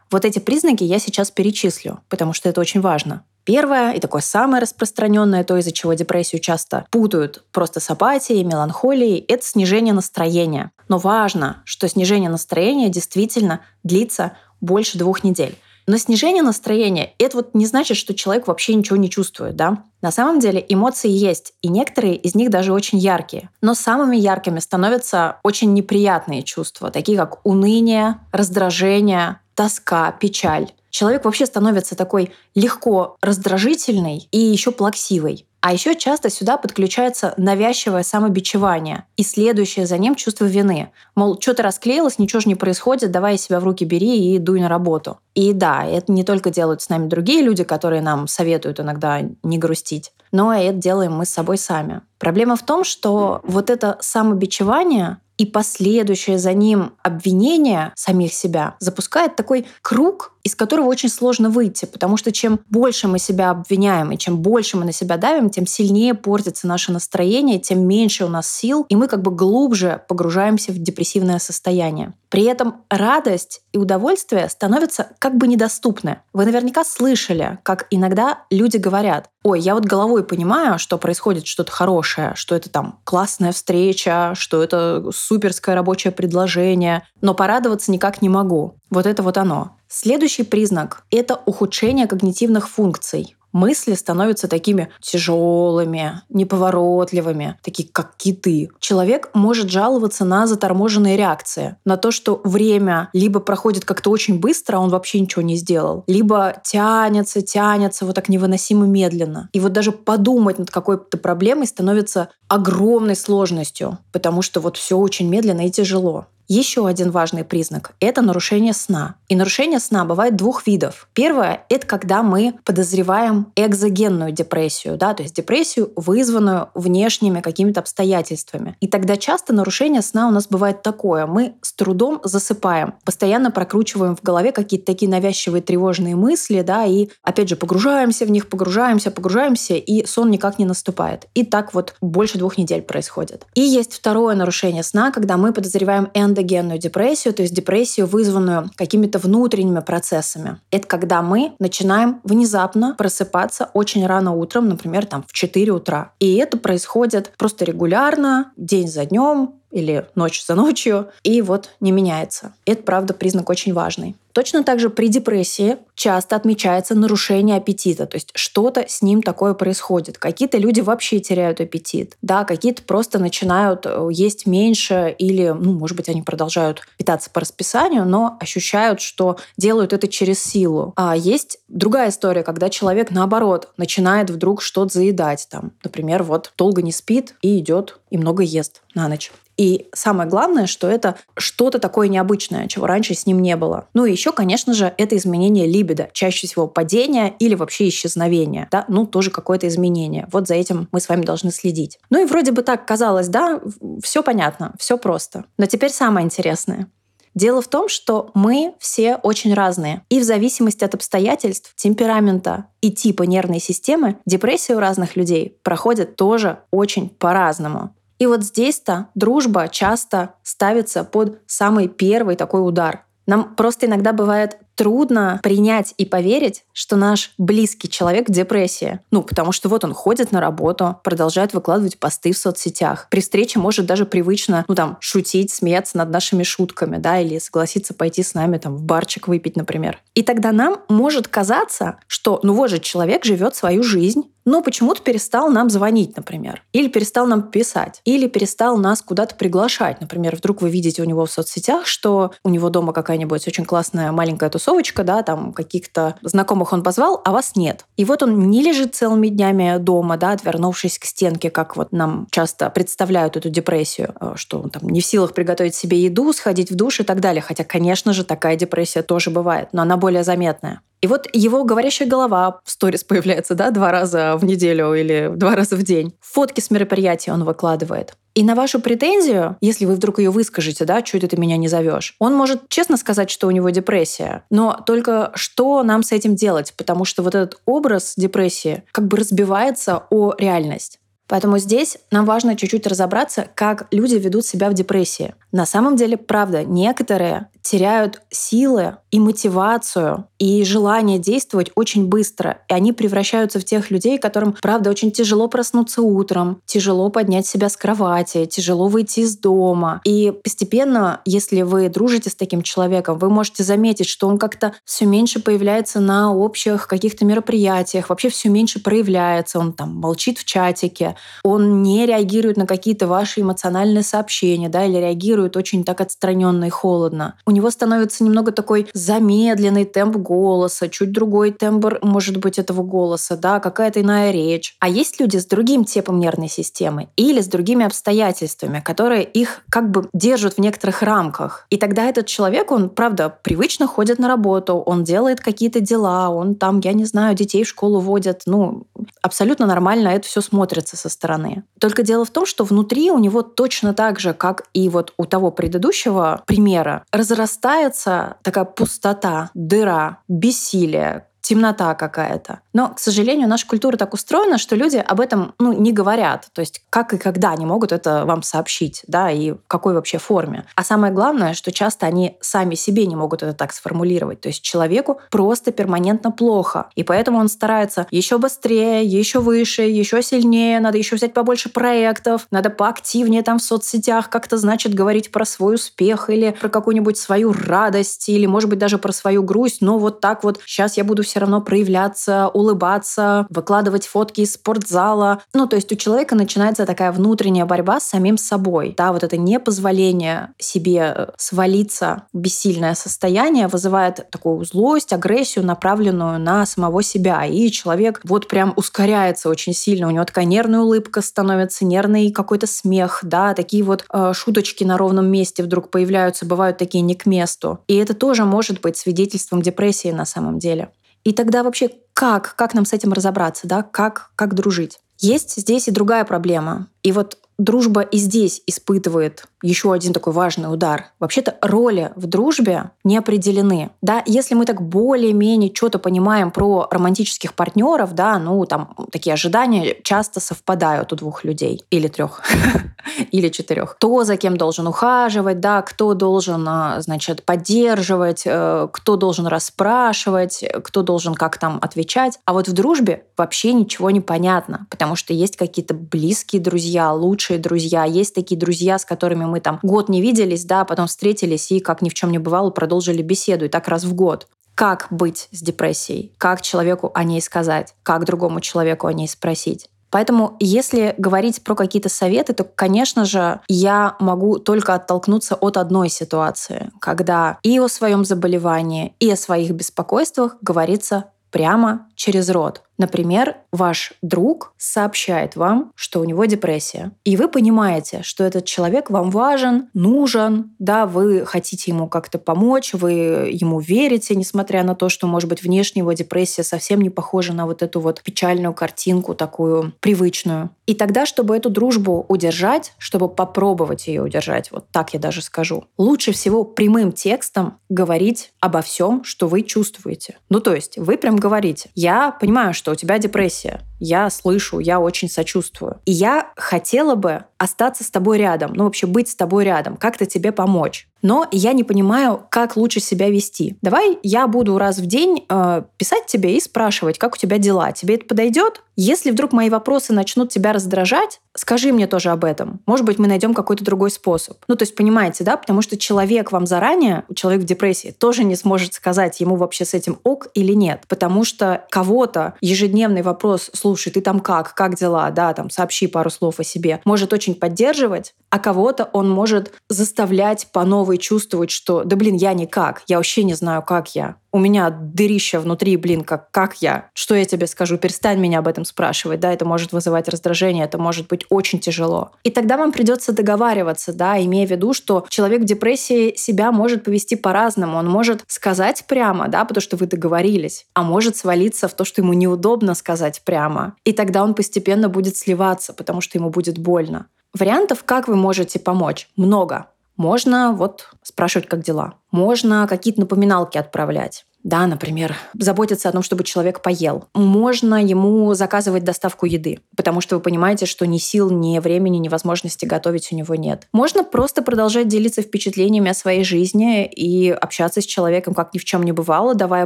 [0.09, 3.23] Вот эти признаки я сейчас перечислю, потому что это очень важно.
[3.45, 9.19] Первое и такое самое распространенное, то, из-за чего депрессию часто путают просто с апатией, меланхолией,
[9.19, 10.71] это снижение настроения.
[10.87, 15.57] Но важно, что снижение настроения действительно длится больше двух недель.
[15.85, 19.83] Но снижение настроения— это вот не значит, что человек вообще ничего не чувствует, да?
[20.01, 23.49] На самом деле эмоции есть, и некоторые из них даже очень яркие.
[23.61, 30.71] Но самыми яркими становятся очень неприятные чувства, такие как уныние, раздражение, тоска, печаль.
[30.93, 35.47] Человек вообще становится такой легко раздражительный и еще плаксивый.
[35.59, 40.91] А еще часто сюда подключается навязчивое самобичевание и следующее за ним чувство вины.
[41.15, 44.69] Мол, что-то расклеилось, ничего же не происходит, давай себя в руки бери и дуй на
[44.69, 45.17] работу.
[45.33, 49.57] И да, это не только делают с нами другие люди, которые нам советуют иногда не
[49.57, 52.01] грустить, но и это делаем мы с собой сами.
[52.19, 59.35] Проблема в том, что вот это самобичевание и последующее за ним обвинение самих себя запускает
[59.35, 64.17] такой круг, из которого очень сложно выйти, потому что чем больше мы себя обвиняем и
[64.17, 68.51] чем больше мы на себя давим, тем сильнее портится наше настроение, тем меньше у нас
[68.51, 72.13] сил, и мы как бы глубже погружаемся в депрессивное состояние.
[72.29, 76.19] При этом радость и удовольствие становятся как бы недоступны.
[76.33, 81.71] Вы наверняка слышали, как иногда люди говорят, ой, я вот головой понимаю, что происходит что-то
[81.71, 88.29] хорошее, что это там классная встреча, что это суперское рабочее предложение, но порадоваться никак не
[88.29, 88.75] могу.
[88.89, 89.75] Вот это вот оно.
[89.95, 98.69] Следующий признак— это ухудшение когнитивных функций мысли становятся такими тяжелыми, неповоротливыми, такие как киты.
[98.79, 104.77] Человек может жаловаться на заторможенные реакции, на то, что время либо проходит как-то очень быстро,
[104.77, 109.49] а он вообще ничего не сделал, либо тянется, тянется вот так невыносимо медленно.
[109.53, 115.29] И вот даже подумать над какой-то проблемой становится огромной сложностью, потому что вот все очень
[115.29, 116.25] медленно и тяжело.
[116.47, 119.15] Еще один важный признак– это нарушение сна.
[119.29, 121.07] И нарушение сна бывает двух видов.
[121.13, 128.75] Первое– это когда мы подозреваем экзогенную депрессию, да, то есть депрессию, вызванную внешними какими-то обстоятельствами.
[128.81, 131.25] И тогда часто нарушение сна у нас бывает такое.
[131.25, 137.07] Мы с трудом засыпаем, постоянно прокручиваем в голове какие-то такие навязчивые тревожные мысли, да, и
[137.23, 141.27] опять же погружаемся в них, погружаемся, погружаемся, и сон никак не наступает.
[141.33, 143.45] И так вот больше двух недель происходит.
[143.53, 149.19] И есть второе нарушение сна, когда мы подозреваем эндогенную депрессию, то есть депрессию, вызванную какими-то
[149.19, 150.59] внутренними процессами.
[150.71, 156.13] Это когда мы начинаем внезапно просыпаться очень рано утром, например, там в 4 утра.
[156.19, 161.91] И это происходит просто регулярно, день за днем, или ночь за ночью, и вот не
[161.91, 162.53] меняется.
[162.65, 164.15] Это, правда, признак очень важный.
[164.33, 169.53] Точно так же при депрессии часто отмечается нарушение аппетита, то есть что-то с ним такое
[169.53, 170.17] происходит.
[170.17, 175.95] Какие-то люди вообще теряют аппетит, да, какие-то просто начинают э, есть меньше или, ну, может
[175.95, 180.93] быть, они продолжают питаться по расписанию, но ощущают, что делают это через силу.
[180.95, 186.81] А есть другая история, когда человек, наоборот, начинает вдруг что-то заедать, там, например, вот долго
[186.81, 189.31] не спит и идет и много ест на ночь.
[189.57, 193.87] И самое главное, что это что-то такое необычное, чего раньше с ним не было.
[193.95, 198.67] Ну и еще, конечно же, это изменение либидо, чаще всего падение или вообще исчезновение.
[198.71, 198.85] Да?
[198.87, 200.27] Ну, тоже какое-то изменение.
[200.31, 201.97] Вот за этим мы с вами должны следить.
[202.11, 203.59] Ну и вроде бы так казалось, да,
[204.03, 205.45] все понятно, все просто.
[205.57, 206.87] Но теперь самое интересное.
[207.35, 210.03] Дело в том, что мы все очень разные.
[210.09, 216.15] И в зависимости от обстоятельств, темперамента и типа нервной системы, депрессия у разных людей проходит
[216.15, 217.95] тоже очень по-разному.
[218.23, 223.03] И вот здесь-то дружба часто ставится под самый первый такой удар.
[223.27, 228.99] Нам просто иногда бывает трудно принять и поверить, что наш близкий человек в депрессии.
[229.11, 233.07] Ну, потому что вот он ходит на работу, продолжает выкладывать посты в соцсетях.
[233.09, 237.93] При встрече может даже привычно, ну, там, шутить, смеяться над нашими шутками, да, или согласиться
[237.93, 239.99] пойти с нами там в барчик выпить, например.
[240.15, 245.01] И тогда нам может казаться, что, ну, вот же человек живет свою жизнь, но почему-то
[245.01, 250.01] перестал нам звонить, например, или перестал нам писать, или перестал нас куда-то приглашать.
[250.01, 254.11] Например, вдруг вы видите у него в соцсетях, что у него дома какая-нибудь очень классная
[254.11, 257.85] маленькая тусовка тусовочка, да, там каких-то знакомых он позвал, а вас нет.
[257.97, 262.27] И вот он не лежит целыми днями дома, да, отвернувшись к стенке, как вот нам
[262.31, 266.71] часто представляют эту депрессию, э, что он там не в силах приготовить себе еду, сходить
[266.71, 267.41] в душ и так далее.
[267.41, 270.81] Хотя, конечно же, такая депрессия тоже бывает, но она более заметная.
[271.03, 275.53] И вот его говорящая голова в сторис появляется, да, два раза в неделю или два
[275.53, 276.13] раза в день.
[276.21, 278.13] Фотки с мероприятий он выкладывает.
[278.35, 281.67] И на вашу претензию, если вы вдруг ее выскажете, да, что это ты меня не
[281.67, 284.45] зовешь, он может честно сказать, что у него депрессия.
[284.49, 286.73] Но только что нам с этим делать?
[286.77, 290.99] Потому что вот этот образ депрессии как бы разбивается о реальность.
[291.27, 295.33] Поэтому здесь нам важно чуть-чуть разобраться, как люди ведут себя в депрессии.
[295.51, 302.57] На самом деле, правда, некоторые теряют силы и мотивацию и желание действовать очень быстро.
[302.67, 307.69] И они превращаются в тех людей, которым, правда, очень тяжело проснуться утром, тяжело поднять себя
[307.69, 310.01] с кровати, тяжело выйти из дома.
[310.03, 315.05] И постепенно, если вы дружите с таким человеком, вы можете заметить, что он как-то все
[315.05, 321.15] меньше появляется на общих каких-то мероприятиях, вообще все меньше проявляется, он там молчит в чатике,
[321.43, 326.69] он не реагирует на какие-то ваши эмоциональные сообщения, да, или реагирует очень так отстраненно и
[326.69, 327.35] холодно.
[327.45, 333.35] У него становится немного такой замедленный темп голоса, чуть другой тембр, может быть, этого голоса,
[333.35, 334.75] да, какая-то иная речь.
[334.79, 339.91] А есть люди с другим типом нервной системы или с другими обстоятельствами, которые их как
[339.91, 341.65] бы держат в некоторых рамках.
[341.69, 346.55] И тогда этот человек, он, правда, привычно ходит на работу, он делает какие-то дела, он
[346.55, 348.87] там, я не знаю, детей в школу водит, ну,
[349.21, 351.63] абсолютно нормально это все смотрится со стороны.
[351.79, 355.25] Только дело в том, что внутри у него точно так же, как и вот у
[355.25, 362.61] того предыдущего примера, разрастается такая пустота, дыра, бессилие, темнота какая-то.
[362.71, 366.47] Но, к сожалению, наша культура так устроена, что люди об этом ну, не говорят.
[366.53, 370.17] То есть как и когда они могут это вам сообщить, да, и в какой вообще
[370.17, 370.65] форме.
[370.75, 374.39] А самое главное, что часто они сами себе не могут это так сформулировать.
[374.39, 376.87] То есть человеку просто перманентно плохо.
[376.95, 382.47] И поэтому он старается еще быстрее, еще выше, еще сильнее, надо еще взять побольше проектов,
[382.51, 387.51] надо поактивнее там в соцсетях как-то, значит, говорить про свой успех или про какую-нибудь свою
[387.51, 391.23] радость, или, может быть, даже про свою грусть, но вот так вот сейчас я буду
[391.33, 395.41] все равно проявляться, улыбаться, выкладывать фотки из спортзала.
[395.51, 398.93] Ну, то есть у человека начинается такая внутренняя борьба с самим собой.
[398.95, 406.39] Да, вот это непозволение себе э, свалиться в бессильное состояние вызывает такую злость, агрессию, направленную
[406.39, 407.43] на самого себя.
[407.47, 410.09] И человек вот прям ускоряется очень сильно.
[410.09, 414.99] У него такая нервная улыбка становится, нервный какой-то смех, да, такие вот э, шуточки на
[414.99, 417.79] ровном месте вдруг появляются, бывают такие не к месту.
[417.87, 420.89] И это тоже может быть свидетельством депрессии на самом деле.
[421.23, 423.83] И тогда вообще как, как нам с этим разобраться, да?
[423.83, 424.99] как, как дружить?
[425.19, 426.87] Есть здесь и другая проблема.
[427.01, 431.05] И вот дружба и здесь испытывает еще один такой важный удар.
[431.19, 433.89] Вообще-то роли в дружбе не определены.
[434.01, 439.95] Да, если мы так более-менее что-то понимаем про романтических партнеров, да, ну там такие ожидания
[440.03, 442.43] часто совпадают у двух людей или трех
[443.31, 443.95] или четырех.
[443.95, 450.63] Кто за кем должен ухаживать, да, кто должен, а, значит, поддерживать, э, кто должен расспрашивать,
[450.83, 452.39] кто должен как там отвечать.
[452.45, 457.59] А вот в дружбе вообще ничего не понятно, потому что есть какие-то близкие друзья, лучшие
[457.59, 461.79] друзья, есть такие друзья, с которыми мы там год не виделись, да, потом встретились и,
[461.79, 464.47] как ни в чем не бывало, продолжили беседу, и так раз в год.
[464.75, 466.33] Как быть с депрессией?
[466.37, 467.93] Как человеку о ней сказать?
[468.03, 469.89] Как другому человеку о ней спросить?
[470.13, 476.09] Поэтому, если говорить про какие-то советы, то, конечно же, я могу только оттолкнуться от одной
[476.09, 482.83] ситуации, когда и о своем заболевании, и о своих беспокойствах говорится прямо через рот.
[482.97, 487.11] Например, ваш друг сообщает вам, что у него депрессия.
[487.23, 492.93] И вы понимаете, что этот человек вам важен, нужен, да, вы хотите ему как-то помочь,
[492.93, 493.11] вы
[493.51, 497.65] ему верите, несмотря на то, что, может быть, внешне его депрессия совсем не похожа на
[497.65, 500.69] вот эту вот печальную картинку, такую привычную.
[500.85, 505.85] И тогда, чтобы эту дружбу удержать, чтобы попробовать ее удержать, вот так я даже скажу,
[505.97, 510.37] лучше всего прямым текстом говорить обо всем, что вы чувствуете.
[510.49, 513.81] Ну, то есть вы прям говорите, я понимаю, что у тебя депрессия.
[513.99, 515.99] Я слышу, я очень сочувствую.
[516.05, 520.25] И я хотела бы остаться с тобой рядом, ну вообще быть с тобой рядом, как-то
[520.25, 521.07] тебе помочь.
[521.21, 523.77] Но я не понимаю, как лучше себя вести.
[523.81, 527.93] Давай я буду раз в день э, писать тебе и спрашивать, как у тебя дела.
[527.93, 528.81] Тебе это подойдет?
[528.97, 532.81] Если вдруг мои вопросы начнут тебя раздражать, скажи мне тоже об этом.
[532.85, 534.57] Может быть, мы найдем какой-то другой способ.
[534.67, 535.57] Ну, то есть, понимаете, да?
[535.57, 539.93] Потому что человек вам заранее, человек в депрессии, тоже не сможет сказать, ему вообще с
[539.93, 541.03] этим ок или нет.
[541.07, 546.29] Потому что кого-то ежедневный вопрос, слушай, ты там как, как дела, да, там, сообщи пару
[546.29, 552.03] слов о себе, может очень поддерживать, а кого-то он может заставлять по новой чувствовать, что,
[552.03, 554.35] да блин, я никак, я вообще не знаю, как я.
[554.53, 557.09] У меня дырища внутри, блин, как, как я?
[557.15, 557.97] Что я тебе скажу?
[557.97, 562.31] Перестань меня об этом спрашивать, да, это может вызывать раздражение, это может быть очень тяжело.
[562.43, 567.03] И тогда вам придется договариваться, да, имея в виду, что человек в депрессии себя может
[567.03, 567.97] повести по-разному.
[567.97, 572.21] Он может сказать прямо, да, потому что вы договорились, а может свалиться в то, что
[572.21, 573.95] ему неудобно сказать прямо.
[574.05, 577.25] И тогда он постепенно будет сливаться, потому что ему будет больно.
[577.57, 579.87] Вариантов, как вы можете помочь, много.
[580.17, 582.15] Можно вот спрашивать, как дела.
[582.31, 584.45] Можно какие-то напоминалки отправлять.
[584.63, 587.25] Да, например, заботиться о том, чтобы человек поел.
[587.33, 592.29] Можно ему заказывать доставку еды, потому что вы понимаете, что ни сил, ни времени, ни
[592.29, 593.87] возможности готовить у него нет.
[593.91, 598.85] Можно просто продолжать делиться впечатлениями о своей жизни и общаться с человеком, как ни в
[598.85, 599.85] чем не бывало, давая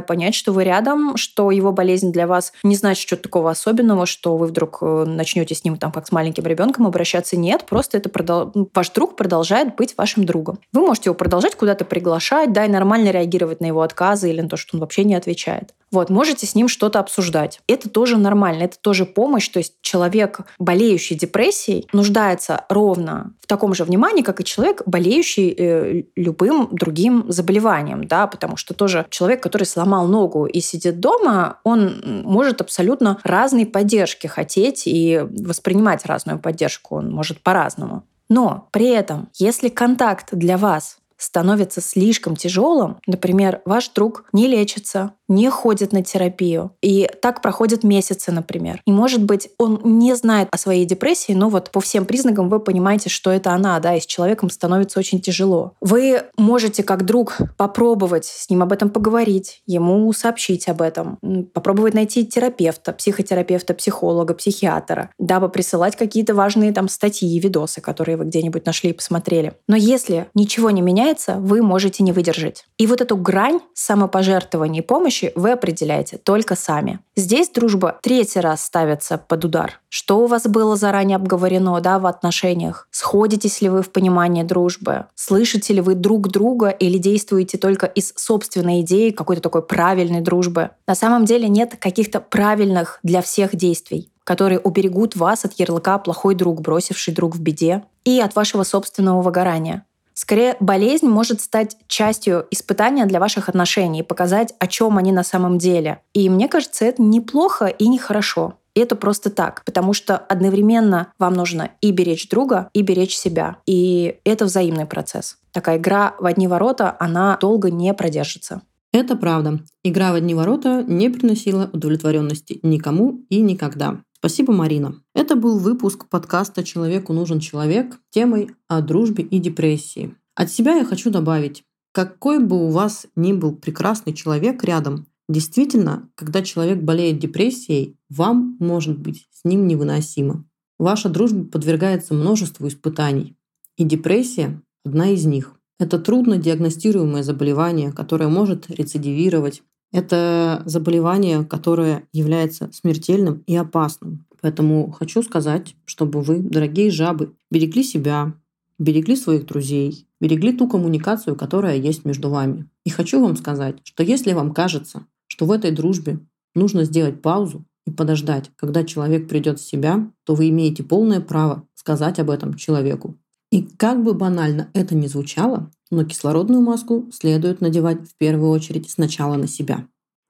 [0.00, 4.36] понять, что вы рядом, что его болезнь для вас не значит что-то такого особенного, что
[4.36, 7.36] вы вдруг э, начнете с ним там как с маленьким ребенком обращаться.
[7.36, 8.52] Нет, просто это продол...
[8.54, 10.60] Ну, ваш друг продолжает быть вашим другом.
[10.72, 14.48] Вы можете его продолжать куда-то приглашать, да, и нормально реагировать на его отказы или на
[14.48, 15.74] то, что что он вообще не отвечает.
[15.90, 17.60] Вот, можете с ним что-то обсуждать.
[17.66, 19.48] Это тоже нормально, это тоже помощь.
[19.48, 25.54] То есть человек, болеющий депрессией, нуждается ровно в таком же внимании, как и человек, болеющий
[25.56, 31.60] э, любым другим заболеванием, да, потому что тоже человек, который сломал ногу и сидит дома,
[31.64, 36.96] он может абсолютно разной поддержки хотеть и воспринимать разную поддержку.
[36.96, 38.04] Он может по-разному.
[38.28, 45.12] Но при этом, если контакт для вас становится слишком тяжелым, например, ваш друг не лечится,
[45.28, 46.72] не ходит на терапию.
[46.82, 48.80] И так проходят месяцы, например.
[48.86, 52.60] И, может быть, он не знает о своей депрессии, но вот по всем признакам вы
[52.60, 55.72] понимаете, что это она, да, и с человеком становится очень тяжело.
[55.80, 61.18] Вы можете как друг попробовать с ним об этом поговорить, ему сообщить об этом,
[61.52, 68.16] попробовать найти терапевта, психотерапевта, психолога, психиатра, дабы присылать какие-то важные там статьи и видосы, которые
[68.16, 69.54] вы где-нибудь нашли и посмотрели.
[69.66, 72.64] Но если ничего не меняется, вы можете не выдержать.
[72.78, 77.00] И вот эту грань самопожертвования и помощи помощи вы определяете только сами.
[77.16, 79.80] Здесь дружба третий раз ставится под удар.
[79.88, 82.88] Что у вас было заранее обговорено да, в отношениях?
[82.90, 85.06] Сходитесь ли вы в понимании дружбы?
[85.14, 90.70] Слышите ли вы друг друга или действуете только из собственной идеи какой-то такой правильной дружбы?
[90.86, 96.34] На самом деле нет каких-то правильных для всех действий которые уберегут вас от ярлыка «плохой
[96.34, 99.86] друг, бросивший друг в беде» и от вашего собственного выгорания.
[100.20, 105.58] Скорее, болезнь может стать частью испытания для ваших отношений, показать, о чем они на самом
[105.58, 106.02] деле.
[106.12, 108.54] И мне кажется, это неплохо и нехорошо.
[108.74, 113.58] И это просто так, потому что одновременно вам нужно и беречь друга, и беречь себя.
[113.64, 115.36] И это взаимный процесс.
[115.52, 118.62] Такая игра в одни ворота, она долго не продержится.
[118.92, 119.60] Это правда.
[119.84, 124.00] Игра в одни ворота не приносила удовлетворенности никому и никогда.
[124.20, 125.00] Спасибо, Марина.
[125.14, 130.12] Это был выпуск подкаста «Человеку нужен человек» темой о дружбе и депрессии.
[130.34, 131.62] От себя я хочу добавить,
[131.92, 138.56] какой бы у вас ни был прекрасный человек рядом, действительно, когда человек болеет депрессией, вам
[138.58, 140.44] может быть с ним невыносимо.
[140.78, 143.36] Ваша дружба подвергается множеству испытаний,
[143.76, 145.54] и депрессия– одна из них.
[145.78, 149.62] Это трудно диагностируемое заболевание, которое может рецидивировать,
[149.92, 154.26] это заболевание, которое является смертельным и опасным.
[154.40, 158.34] Поэтому хочу сказать, чтобы вы, дорогие жабы, берегли себя,
[158.78, 162.68] берегли своих друзей, берегли ту коммуникацию, которая есть между вами.
[162.84, 166.20] И хочу вам сказать, что если вам кажется, что в этой дружбе
[166.54, 171.66] нужно сделать паузу и подождать, когда человек придет в себя, то вы имеете полное право
[171.74, 173.18] сказать об этом человеку.
[173.50, 178.90] И как бы банально это ни звучало, но кислородную маску следует надевать в первую очередь
[178.90, 179.86] сначала на себя.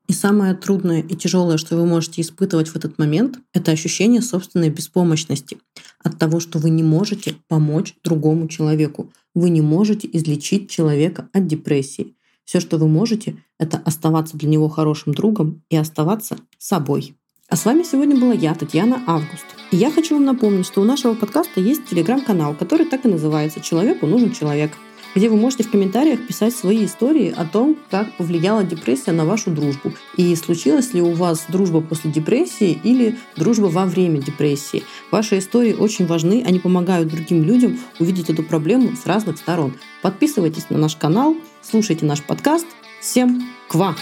[0.07, 4.71] И самое трудное и тяжелое, что вы можете испытывать в этот момент, это ощущение собственной
[4.71, 5.59] беспомощности
[6.03, 9.12] от того, что вы не можете помочь другому человеку.
[9.35, 12.14] Вы не можете излечить человека от депрессии.
[12.47, 17.14] Все, что вы можете, это оставаться для него хорошим другом и оставаться собой.
[17.51, 19.46] А с вами сегодня была я, Татьяна Август.
[19.70, 23.61] И я хочу вам напомнить, что у нашего подкаста есть телеграм-канал, который так и называется
[23.61, 24.72] «Человеку нужен человек»
[25.14, 29.51] где вы можете в комментариях писать свои истории о том, как повлияла депрессия на вашу
[29.51, 29.92] дружбу.
[30.16, 34.84] И случилась ли у вас дружба после депрессии или дружба во время депрессии.
[35.11, 39.74] Ваши истории очень важны, они помогают другим людям увидеть эту проблему с разных сторон.
[40.03, 42.66] Подписывайтесь на наш канал, слушайте наш подкаст.
[43.01, 43.96] Всем ква!